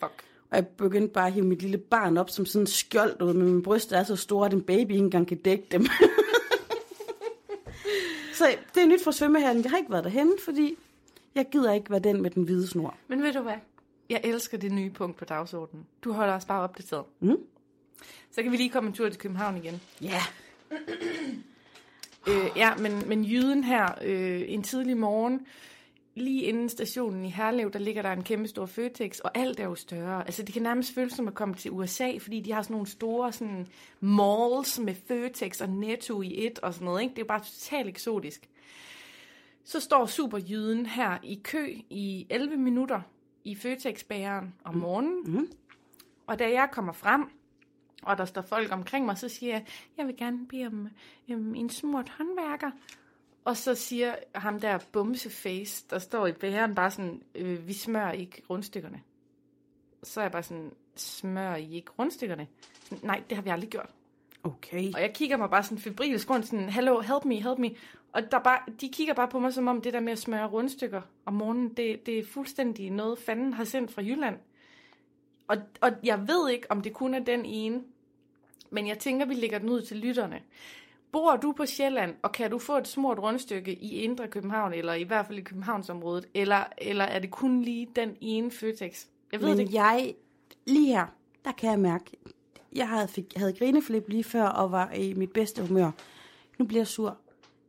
[0.00, 0.24] Fuck.
[0.50, 3.34] Og jeg begyndte bare at hive mit lille barn op som sådan en skjold, ud,
[3.34, 5.84] men min bryster er så store, at en baby ikke engang kan dække dem.
[8.38, 8.44] så
[8.74, 9.62] det er nyt fra svømmehallen.
[9.62, 10.74] Jeg har ikke været derhen, fordi
[11.34, 12.94] jeg gider ikke være den med den hvide snor.
[13.08, 13.56] Men ved du hvad?
[14.10, 15.86] Jeg elsker det nye punkt på dagsordenen.
[16.04, 17.04] Du holder os bare opdateret.
[17.20, 17.36] Mm.
[18.30, 19.80] Så kan vi lige komme en tur til København igen.
[20.02, 20.22] Ja.
[22.28, 25.46] Øh, ja, men, men jyden her, øh, en tidlig morgen,
[26.20, 29.64] lige inden stationen i Herlev, der ligger der en kæmpe stor Føtex, og alt er
[29.64, 30.24] jo større.
[30.26, 32.86] Altså, det kan nærmest føles som at komme til USA, fordi de har sådan nogle
[32.86, 33.66] store sådan,
[34.00, 37.02] malls med Føtex og Netto i et og sådan noget.
[37.02, 37.10] Ikke?
[37.10, 38.48] Det er jo bare totalt eksotisk.
[39.64, 43.00] Så står superjyden her i kø i 11 minutter
[43.44, 45.22] i Føtex-bageren om morgenen.
[45.26, 45.48] Mm.
[46.26, 47.26] Og da jeg kommer frem,
[48.02, 49.66] og der står folk omkring mig, så siger jeg,
[49.96, 50.88] jeg vil gerne bede om
[51.30, 52.70] øhm, en smurt håndværker.
[53.44, 58.12] Og så siger ham der bumseface, der står i bæren, bare sådan, øh, vi smører
[58.12, 59.02] ikke rundstykkerne.
[60.02, 62.46] Så er jeg bare sådan, smører I ikke rundstykkerne?
[62.84, 63.90] Sådan, Nej, det har vi aldrig gjort.
[64.42, 64.92] Okay.
[64.94, 67.70] Og jeg kigger mig bare sådan febrilsk rundt, sådan, hello, help me, help me.
[68.12, 70.46] Og der bare, de kigger bare på mig, som om det der med at smøre
[70.46, 74.38] rundstykker om morgenen, det, det er fuldstændig noget, fanden har sendt fra Jylland.
[75.48, 77.82] Og, og jeg ved ikke, om det kun er den ene,
[78.70, 80.42] men jeg tænker, vi lægger den ud til lytterne.
[81.12, 84.94] Bor du på Sjælland, og kan du få et smurt rundstykke i Indre København, eller
[84.94, 89.06] i hvert fald i Københavnsområdet, eller, eller er det kun lige den ene Føtex?
[89.32, 89.74] Jeg ved Men det ikke.
[89.74, 90.14] jeg,
[90.66, 91.06] lige her,
[91.44, 92.16] der kan jeg mærke,
[92.72, 95.90] jeg havde, fik, havde grineflip lige før og var i mit bedste humør.
[96.58, 97.16] Nu bliver jeg sur.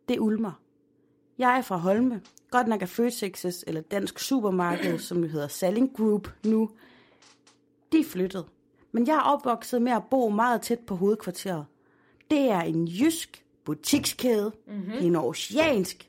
[0.07, 0.51] Det ulmer.
[1.37, 2.21] Jeg er fra Holme.
[2.51, 6.69] Godt nok er Føtexes, eller Dansk Supermarked, som det hedder Salling Group nu,
[7.91, 8.45] de er flyttet.
[8.91, 11.65] Men jeg er opvokset med at bo meget tæt på hovedkvarteret.
[12.32, 14.51] Det er en jysk butikskæde.
[14.67, 14.91] Mm-hmm.
[14.91, 16.07] Det er en oceansk.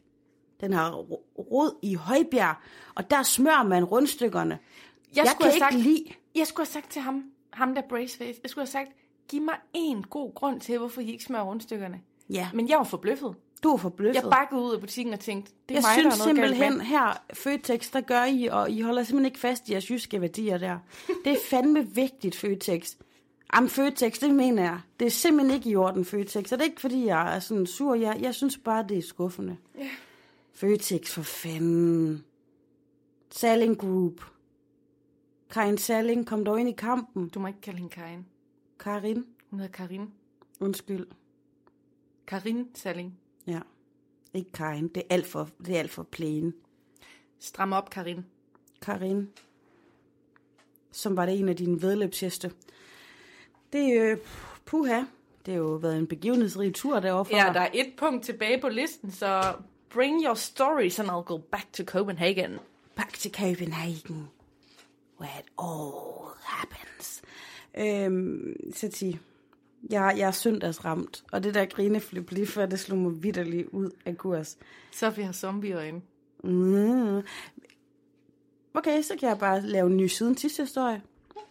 [0.61, 2.55] Den har ro- rod i Højbjerg,
[2.95, 4.59] og der smører man rundstykkerne.
[5.17, 6.05] Jeg, jeg skulle kan have ikke sagt- lide...
[6.35, 8.91] Jeg skulle have sagt til ham, ham der Braceface, jeg skulle have sagt,
[9.29, 12.01] giv mig en god grund til, hvorfor I ikke smører rundstykkerne.
[12.31, 13.35] Ja, Men jeg var forbløffet.
[13.63, 14.23] du er forbløffet.
[14.23, 16.51] Jeg bakkede ud af butikken og tænkte, det er Jeg mig, synes der er noget
[16.51, 16.87] simpelthen, med.
[16.87, 20.59] her Føtex, der gør I, og I holder simpelthen ikke fast i jeres jyske værdier
[20.59, 20.79] der.
[21.25, 22.97] Det er fandme vigtigt, Føtex.
[23.55, 24.81] Jamen, Føtex, det mener jeg.
[25.01, 26.53] Det er simpelthen ikke i orden, Føtex.
[26.53, 27.95] Og det er ikke, fordi jeg er sådan sur.
[27.95, 29.57] Jeg, jeg synes bare, det er skuffende.
[29.79, 29.89] Ja.
[30.53, 32.25] Føtex, for fanden.
[33.31, 34.21] Salling Group.
[35.51, 37.29] Karin Salling, kom dog ind i kampen.
[37.29, 38.27] Du må ikke kalde hende Karin.
[38.81, 40.11] Karin, Hun hedder Karin.
[40.61, 41.07] undskyld.
[42.27, 43.19] Karin Salling.
[43.47, 43.61] Ja,
[44.35, 44.89] ikke Karin.
[44.89, 46.55] Det er alt for, det er alt for plain.
[47.39, 48.25] Stram op, Karin.
[48.83, 49.29] Karin,
[50.93, 52.53] som var det en af dine vedløbsheste.
[53.73, 54.17] Det er øh,
[54.65, 55.03] puha.
[55.47, 58.61] Det har jo været en begivenhedsrig tur derovre for Ja, der er et punkt tilbage
[58.61, 59.55] på listen, så
[59.91, 62.59] bring your stories and I'll go back to Copenhagen.
[62.97, 64.29] Back to Copenhagen,
[65.21, 67.23] where it all happens.
[67.79, 69.21] Øhm, så sig,
[69.91, 73.91] jeg, jeg er søndagsramt, og det der grineflip lige før, det slog mig vidderligt ud
[74.07, 74.59] af kurs.
[74.93, 76.01] Sofie har zombieøjne.
[76.45, 77.23] Mm.
[78.75, 81.03] Okay, så kan jeg bare lave en ny siden sidste historie.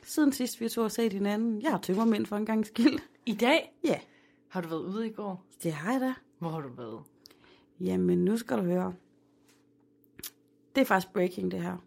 [0.03, 1.61] Siden sidst vi to har set hinanden.
[1.61, 2.99] Jeg har tømmermænd for en gang skyld.
[3.25, 3.99] I dag Ja,
[4.47, 5.45] har du været ude i går.
[5.63, 6.13] det har jeg da.
[6.39, 6.99] Hvor har du været?
[7.79, 8.93] Jamen, nu skal du høre.
[10.75, 11.77] Det er faktisk breaking, det her.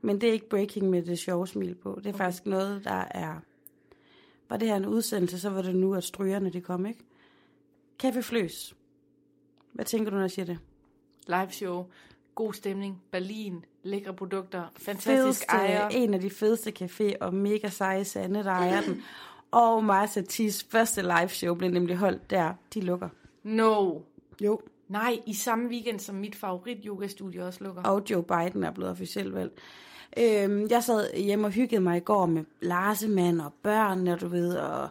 [0.00, 1.94] Men det er ikke breaking med det sjove smil på.
[1.98, 2.18] Det er okay.
[2.18, 3.40] faktisk noget, der er...
[4.48, 7.04] Var det her en udsendelse, så var det nu, at strygerne de kom, ikke?
[8.02, 8.76] Café Fløs.
[9.72, 10.58] Hvad tænker du, når jeg siger det?
[11.26, 11.86] Live show,
[12.36, 15.88] god stemning, Berlin, lækre produkter, fantastisk Fedeste, ejer.
[15.88, 19.02] en af de fedeste café og mega seje sande, der ejer den.
[19.50, 22.52] Og Marcia Tis første live show blev nemlig holdt der.
[22.74, 23.08] De lukker.
[23.42, 23.98] No.
[24.40, 24.60] Jo.
[24.88, 27.82] Nej, i samme weekend som mit favorit yogastudie også lukker.
[27.82, 29.58] og Joe Biden er blevet officielt valgt.
[30.18, 34.28] Øhm, jeg sad hjemme og hyggede mig i går med Larsemand og børn, og du
[34.28, 34.88] ved, og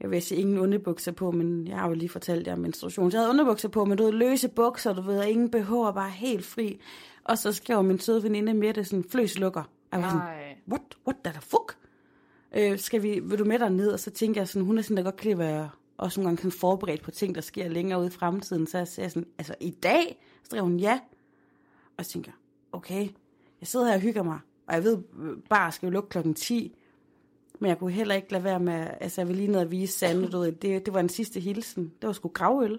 [0.00, 3.10] jeg vil sige ingen underbukser på, men jeg har jo lige fortalt jer om menstruation.
[3.10, 5.94] Så jeg havde underbukser på, men du ved, løse bukser, du ved, og ingen og
[5.94, 6.80] bare helt fri.
[7.24, 9.60] Og så skrev min søde veninde Mette sådan, fløs lukker.
[9.60, 10.56] Og jeg var sådan, Nej.
[10.68, 11.76] what, what the fuck?
[12.56, 13.92] Øh, skal vi, vil du med dig ned?
[13.92, 16.38] Og så tænker jeg sådan, hun er sådan, der godt kan være også nogle gange
[16.38, 18.66] sådan forberedt på ting, der sker længere ude i fremtiden.
[18.66, 20.18] Så jeg sagde sådan, altså i dag?
[20.42, 21.00] Så skrev hun ja.
[21.96, 22.32] Og så tænker
[22.72, 23.08] okay,
[23.60, 24.98] jeg sidder her og hygger mig, og jeg ved,
[25.50, 26.76] bare skal jo lukke klokken 10,
[27.60, 29.98] men jeg kunne heller ikke lade være med, altså jeg vil lige ned og vise
[29.98, 31.92] Sande, du ved, det, det var en sidste hilsen.
[32.00, 32.78] Det var sgu gravøl.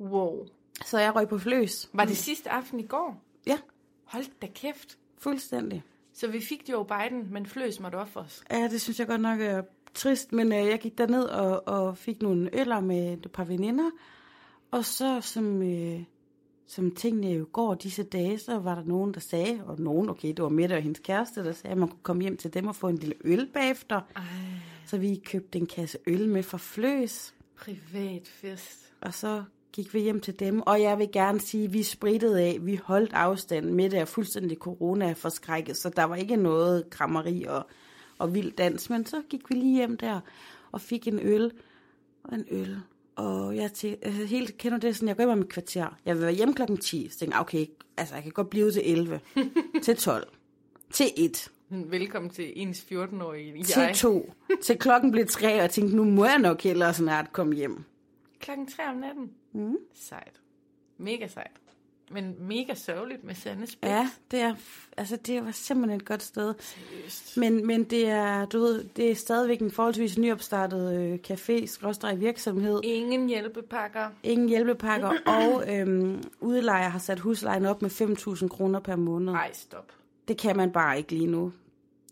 [0.00, 0.46] Wow.
[0.84, 1.90] Så jeg røg på fløs.
[1.92, 3.22] Var det sidste aften i går?
[3.46, 3.58] Ja,
[4.04, 4.98] Hold da kæft.
[5.18, 5.82] fuldstændig.
[6.12, 8.42] Så vi fik Joe Biden, men fløs måtte os.
[8.50, 9.62] Ja, det synes jeg godt nok er
[9.94, 13.90] trist, men øh, jeg gik derned og, og fik nogle øller med et par veninder,
[14.70, 16.00] og så som, øh,
[16.70, 20.28] som tingene jo går disse dage, så var der nogen, der sagde, og nogen, okay,
[20.28, 22.66] det var Mette og hendes kæreste, der sagde, at man kunne komme hjem til dem
[22.66, 24.00] og få en lille øl bagefter.
[24.16, 24.22] Ej,
[24.86, 28.92] Så vi købte en kasse øl med fra Fløs, privat fest.
[29.00, 32.40] og så gik vi hjem til dem, og jeg vil gerne sige, at vi sprittede
[32.42, 36.90] af, vi holdt afstand med det er fuldstændig corona forskrækket, så der var ikke noget
[36.90, 37.66] krammeri og,
[38.18, 40.20] og vild dans, men så gik vi lige hjem der
[40.72, 41.52] og fik en øl
[42.24, 42.80] og en øl.
[43.20, 45.98] Og jeg til, altså, helt kender det sådan, jeg går hjem om et kvarter.
[46.04, 47.66] Jeg vil være hjemme klokken 10, så tænkte jeg, okay,
[47.96, 49.20] altså jeg kan godt blive til 11,
[49.84, 50.28] til 12,
[50.92, 53.96] til 1, Velkommen til ens 14-årige til jeg.
[53.96, 57.54] 2, til klokken blev 3, og jeg tænkte, nu må jeg nok hellere snart komme
[57.54, 57.84] hjem.
[58.40, 59.30] Klokken 3 om natten.
[59.52, 59.76] Mm.
[59.94, 60.40] Sejt.
[60.98, 61.60] Mega sejt.
[62.12, 63.88] Men mega sørgeligt med Sanne Spix.
[63.88, 64.54] Ja, det er,
[64.96, 66.54] altså det var simpelthen et godt sted.
[66.58, 67.36] Seriøst.
[67.36, 72.80] Men, men det er, du ved, det er stadigvæk en forholdsvis nyopstartet øh, café, virksomhed.
[72.84, 74.10] Ingen hjælpepakker.
[74.22, 79.32] Ingen hjælpepakker, og øhm, udlejer har sat huslejen op med 5.000 kroner per måned.
[79.32, 79.92] Ej, stop.
[80.28, 81.52] Det kan man bare ikke lige nu.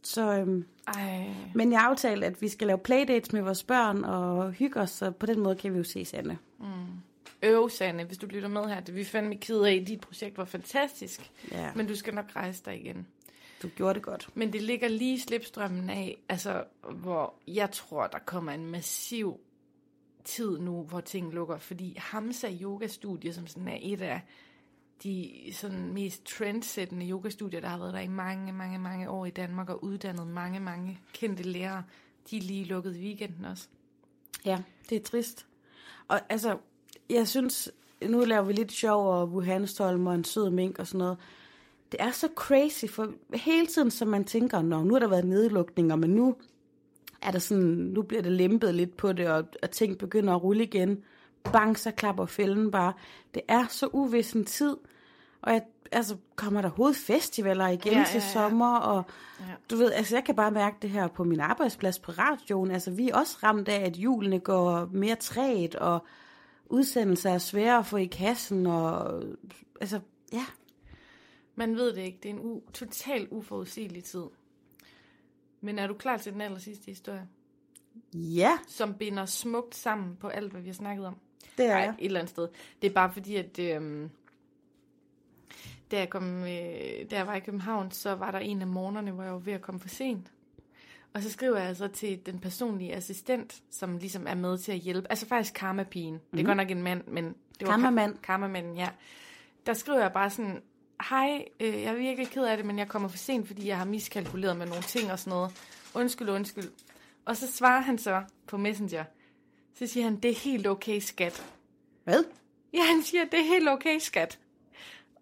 [0.03, 1.27] Så, øhm, Ej.
[1.55, 5.11] men jeg aftalte, at vi skal lave playdates med vores børn og hygge os, så
[5.11, 6.39] på den måde kan vi jo se Anne.
[7.43, 8.81] Øv, Sanne, hvis du lytter med her.
[8.81, 9.85] Det vi fandme ked af.
[9.87, 11.31] Dit projekt var fantastisk.
[11.53, 13.07] Ja, Men du skal nok rejse dig igen.
[13.63, 14.29] du gjorde det godt.
[14.35, 19.41] Men det ligger lige slipstrømmen af, altså, hvor jeg tror, der kommer en massiv
[20.25, 21.59] tid nu, hvor ting lukker.
[21.59, 24.21] Fordi Hamsa Yoga Studie, som sådan er et af
[25.03, 29.31] de sådan mest trendsættende yogastudier, der har været der i mange, mange, mange år i
[29.31, 31.85] Danmark, og uddannet mange, mange kendte lærere,
[32.31, 33.69] de er lige lukket i weekenden også.
[34.45, 35.47] Ja, det er trist.
[36.09, 36.59] Og altså,
[37.11, 37.71] jeg synes,
[38.09, 41.19] nu laver vi lidt sjov og Wuhanstolm og en sød mink og sådan noget.
[41.93, 45.25] Det er så crazy, for hele tiden, som man tænker, Nå, nu har der været
[45.25, 46.37] nedlukninger, men nu
[47.23, 50.43] er der sådan, nu bliver det lempet lidt på det, og, og ting begynder at
[50.43, 51.03] rulle igen.
[51.53, 52.93] Bang, så klapper fælden bare.
[53.35, 54.77] Det er så uvis en tid,
[55.43, 58.05] og jeg, altså, kommer der hovedfestivaler igen ja, ja, ja.
[58.05, 59.05] til sommer, og
[59.41, 59.45] ja.
[59.71, 62.91] du ved, altså jeg kan bare mærke det her på min arbejdsplads på radioen, altså
[62.91, 66.07] vi er også ramt af, at julene går mere træt, og
[66.69, 69.23] udsendelser er svære at få i kassen, og
[69.81, 70.01] altså,
[70.33, 70.45] ja.
[71.55, 74.25] Man ved det ikke, det er en u- totalt uforudsigelig tid.
[75.61, 77.29] Men er du klar til den aller sidste historie?
[78.15, 78.59] Ja.
[78.67, 81.17] Som binder smukt sammen på alt, hvad vi har snakket om?
[81.59, 82.49] Det er Nej, et eller andet sted.
[82.83, 84.09] Det er bare fordi, at øh,
[85.91, 89.11] da, jeg kom, øh, da jeg var i København, så var der en af morgenerne,
[89.11, 90.33] hvor jeg var ved at komme for sent.
[91.13, 94.79] Og så skriver jeg så til den personlige assistent, som ligesom er med til at
[94.79, 95.11] hjælpe.
[95.11, 96.15] Altså faktisk karma-pigen.
[96.15, 96.31] Mm-hmm.
[96.33, 97.35] Det er godt nok en mand, men...
[97.61, 98.19] Det var Karma-mand.
[98.23, 98.89] Karma-manden, ja.
[99.67, 100.63] Der skriver jeg bare sådan,
[101.09, 103.79] hej, øh, jeg er virkelig ked af det, men jeg kommer for sent, fordi jeg
[103.79, 105.53] har miskalkuleret med nogle ting og sådan noget.
[105.95, 106.71] Undskyld, undskyld.
[107.25, 109.05] Og så svarer han så på Messenger.
[109.75, 111.47] Så siger han, det er helt okay, skat.
[112.05, 112.25] Hvad?
[112.73, 114.39] Ja, han siger, det er helt okay, skat.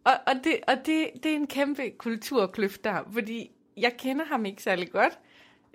[0.05, 4.45] Og, og, det, og det, det er en kæmpe kulturkløft der, fordi jeg kender ham
[4.45, 5.19] ikke særlig godt.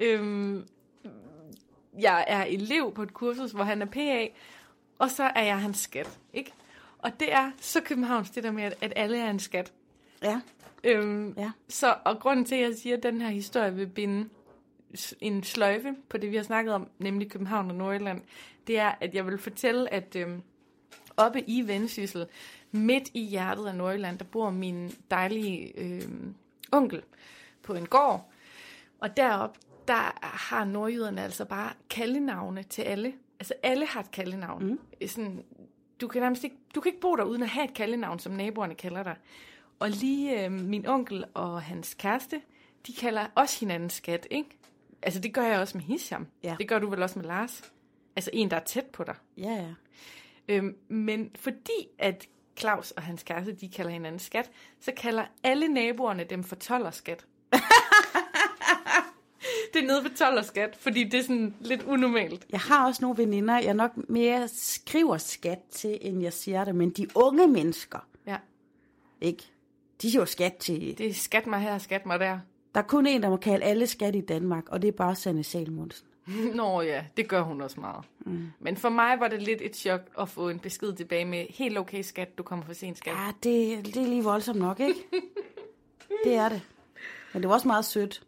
[0.01, 0.67] Øhm,
[1.99, 4.27] jeg er elev på et kursus, hvor han er PA,
[4.99, 6.53] og så er jeg hans skat, ikke?
[6.97, 9.73] Og det er så Københavns, det der med, at, at alle er en skat.
[10.23, 10.41] Ja.
[10.83, 11.51] Øhm, Ja.
[11.67, 14.29] Så, og grunden til, at jeg siger, at den her historie vil binde
[15.21, 18.21] en sløjfe på det, vi har snakket om, nemlig København og Nordjylland,
[18.67, 20.41] det er, at jeg vil fortælle, at øhm,
[21.17, 22.25] oppe i Vendsyssel,
[22.71, 26.35] midt i hjertet af Nordjylland, der bor min dejlige øhm,
[26.71, 27.01] onkel
[27.63, 28.31] på en gård.
[28.99, 29.59] Og deroppe,
[29.91, 33.13] der har nordjyderne altså bare kaldenavne til alle.
[33.39, 34.65] Altså alle har et kaldenavn.
[34.65, 35.07] Mm.
[35.07, 35.43] Sådan,
[36.01, 38.31] du kan nærmest ikke, du kan ikke bo der uden at have et kaldenavn, som
[38.31, 39.15] naboerne kalder dig.
[39.79, 42.41] Og lige øh, min onkel og hans kæreste,
[42.87, 44.49] de kalder også hinanden skat, ikke?
[45.01, 46.27] Altså det gør jeg også med Hisham.
[46.43, 46.55] Ja.
[46.59, 47.71] Det gør du vel også med Lars.
[48.15, 49.15] Altså en, der er tæt på dig.
[49.37, 49.73] Ja, ja.
[50.47, 52.27] Øhm, men fordi at
[52.59, 57.25] Claus og hans kæreste, de kalder hinanden skat, så kalder alle naboerne dem for tollerskat.
[59.73, 62.45] det er nede ved tollerskat, fordi det er sådan lidt unormalt.
[62.51, 66.75] Jeg har også nogle veninder, jeg nok mere skriver skat til, end jeg siger det,
[66.75, 68.37] men de unge mennesker, Ja,
[69.21, 69.43] ikke?
[70.01, 70.97] De siger jo skat til...
[70.97, 72.39] det er skat mig her, skat mig der.
[72.75, 75.15] Der er kun en, der må kalde alle skat i Danmark, og det er bare
[75.15, 76.07] Sanne Salmonsen.
[76.55, 78.05] Nå ja, det gør hun også meget.
[78.19, 78.51] Mm.
[78.59, 81.77] Men for mig var det lidt et chok at få en besked tilbage med, helt
[81.77, 83.13] okay skat, du kommer for sent skat.
[83.13, 84.99] Ja, det, det er lige voldsomt nok, ikke?
[86.23, 86.61] det er det.
[87.33, 88.23] Men det var også meget sødt.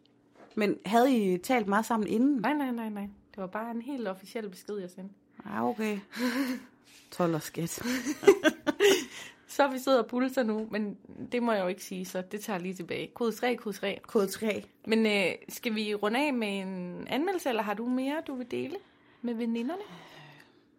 [0.54, 2.36] Men havde I talt meget sammen inden?
[2.40, 3.08] Nej, nej, nej, nej.
[3.30, 5.14] Det var bare en helt officiel besked, jeg sendte.
[5.46, 5.98] Ja, okay.
[7.10, 7.82] 12 og skat.
[9.48, 10.96] Så vi sidder og pulser nu, men
[11.32, 13.10] det må jeg jo ikke sige, så det tager lige tilbage.
[13.14, 13.98] Kode 3, kode 3.
[14.06, 14.64] Kode 3.
[14.86, 18.50] Men øh, skal vi runde af med en anmeldelse, eller har du mere, du vil
[18.50, 18.76] dele
[19.22, 19.82] med veninderne?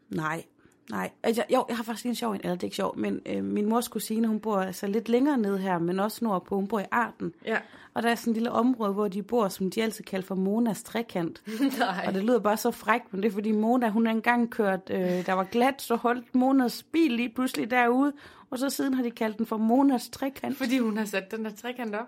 [0.09, 0.43] Nej,
[0.89, 1.11] nej.
[1.23, 3.43] Altså, jo, jeg har faktisk en sjov en, eller det er ikke sjov, men øh,
[3.43, 6.79] min mors kusine, hun bor altså lidt længere ned her, men også nordpå, hun bor
[6.79, 7.33] i Arden.
[7.45, 7.57] Ja.
[7.93, 10.35] Og der er sådan et lille område, hvor de bor, som de altid kalder for
[10.35, 11.41] Monas trekant.
[11.79, 12.03] Nej.
[12.07, 14.89] Og det lyder bare så frækt, men det er fordi Mona, hun har engang kørt,
[14.89, 18.13] øh, der var glat, så holdt Monas bil lige pludselig derude,
[18.49, 20.57] og så siden har de kaldt den for Monas trekant.
[20.57, 22.07] Fordi hun har sat den der trekant op.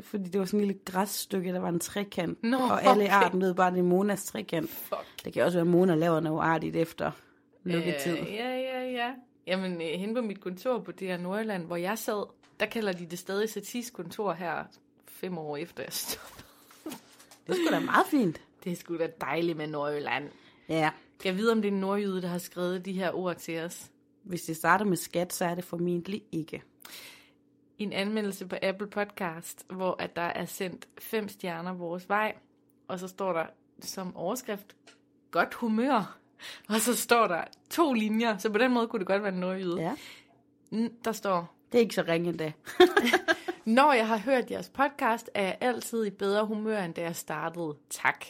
[0.00, 2.42] Fordi det var sådan en lille græsstykke, der var en trekant.
[2.42, 3.12] Nå, og alle okay.
[3.12, 4.70] Arden ved bare, at det er Monas trekant.
[4.70, 5.24] Fuck.
[5.24, 7.10] Det kan også være, at Mona laver noget artigt efter
[7.64, 8.18] lukketid.
[8.18, 9.14] Øh, ja, ja, ja.
[9.46, 12.26] Jamen, øh, henne på mit kontor på det her Nordjylland, hvor jeg sad,
[12.60, 14.64] der kalder de det stadig satiskontor her
[15.06, 16.42] fem år efter jeg stoppede.
[17.46, 18.40] Det skulle da meget fint.
[18.64, 20.28] Det er sgu da dejligt med Nordjylland.
[20.68, 20.90] Ja,
[21.24, 23.90] Jeg ved, om det er en nordjyde, der har skrevet de her ord til os.
[24.22, 26.62] hvis det starter med skat, så er det formentlig ikke.
[27.78, 32.34] en anmeldelse på Apple Podcast, hvor at der er sendt fem stjerner vores vej,
[32.88, 33.46] og så står der
[33.80, 34.76] som overskrift,
[35.30, 36.18] godt humør,
[36.68, 39.40] og så står der to linjer, så på den måde kunne det godt være en
[39.40, 39.80] nordjyde.
[39.80, 39.94] Ja.
[41.04, 42.52] Der står, Det er ikke så ringe endda.
[43.64, 47.16] når jeg har hørt jeres podcast, er jeg altid i bedre humør, end da jeg
[47.16, 47.74] startede.
[47.90, 48.24] Tak.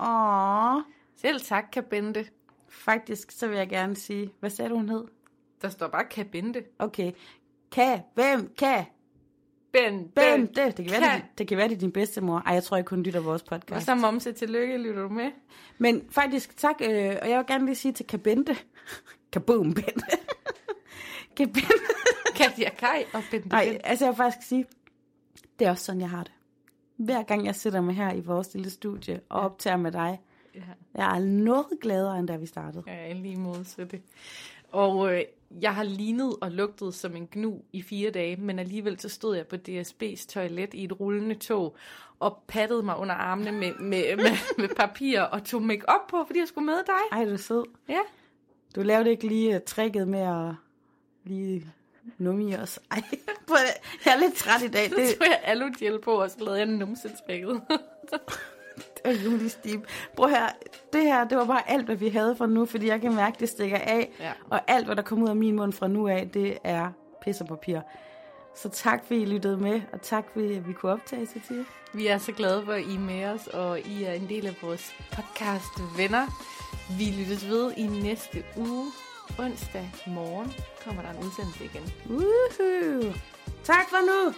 [0.00, 0.82] Åh,
[1.16, 2.26] Selv tak, Kabente.
[2.68, 5.04] faktisk så vil jeg gerne sige, hvad sagde du, hun hed?
[5.62, 6.64] Der står bare Kabente.
[6.78, 7.12] Okay.
[7.72, 8.84] Kan, hvem, kan,
[9.72, 11.20] Ben, hvem, det, det, kan være, kan.
[11.20, 12.38] det, det kan være, det er din bedstemor.
[12.46, 13.86] Ej, jeg tror ikke, hun lytter vores Og podcast.
[13.86, 15.30] så momse, tillykke, lytter du med?
[15.78, 18.56] Men faktisk, tak, øh, og jeg vil gerne lige sige til Kabente,
[19.32, 20.02] Kaboom, Bente.
[21.36, 21.70] Kabente.
[22.36, 23.80] Katja Kai og Bente Nej, Ben.
[23.84, 24.64] altså jeg vil faktisk sige,
[25.58, 26.32] det er også sådan, jeg har det.
[26.96, 30.20] Hver gang jeg sætter mig her i vores lille studie og optager med dig,
[30.54, 30.60] Ja.
[30.94, 32.82] jeg er noget gladere, end da vi startede.
[32.86, 34.02] Ja, lige måde, så det.
[34.72, 39.00] Og øh, jeg har lignet og lugtet som en gnu i fire dage, men alligevel
[39.00, 41.76] så stod jeg på DSB's toilet i et rullende tog
[42.20, 46.24] og pattede mig under armene med, med, med, med papir og tog make op på,
[46.26, 47.18] fordi jeg skulle med dig.
[47.18, 47.64] Ej, du er sød.
[47.88, 48.00] Ja.
[48.76, 50.54] Du lavede ikke lige uh, tricket med at
[51.24, 51.66] lige
[52.18, 52.80] numme i os.
[52.90, 53.02] Ej,
[54.04, 54.88] jeg er lidt træt i dag.
[54.90, 57.62] Så Det, tog jeg alugel på, og så lavede jeg numsetrækket.
[59.24, 59.80] Julie Stib.
[60.16, 60.48] Prøv her,
[60.92, 63.36] det her, det var bare alt, hvad vi havde fra nu, fordi jeg kan mærke,
[63.40, 64.10] det stikker af.
[64.20, 64.32] Ja.
[64.50, 66.90] Og alt, hvad der kommer ud af min mund fra nu af, det er
[67.22, 67.80] pis og papir.
[68.56, 71.64] Så tak, fordi I lyttede med, og tak, fordi vi kunne optage til tid.
[71.94, 74.46] Vi er så glade for, at I er med os, og I er en del
[74.46, 76.26] af vores podcast Venner.
[76.98, 78.86] Vi lyttes ved i næste uge.
[79.38, 80.52] Onsdag morgen
[80.84, 81.92] kommer der en udsendelse igen.
[82.06, 83.12] Woohoo!
[83.64, 84.34] Tak for nu!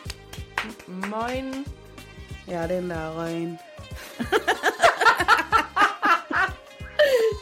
[0.88, 1.66] Moin.
[2.48, 3.58] Ja, den der røgen.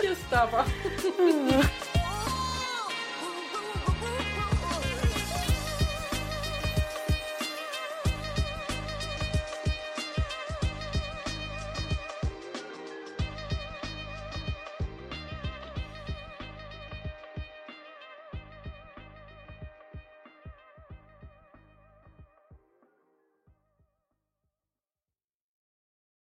[0.03, 0.65] Jeg stopper.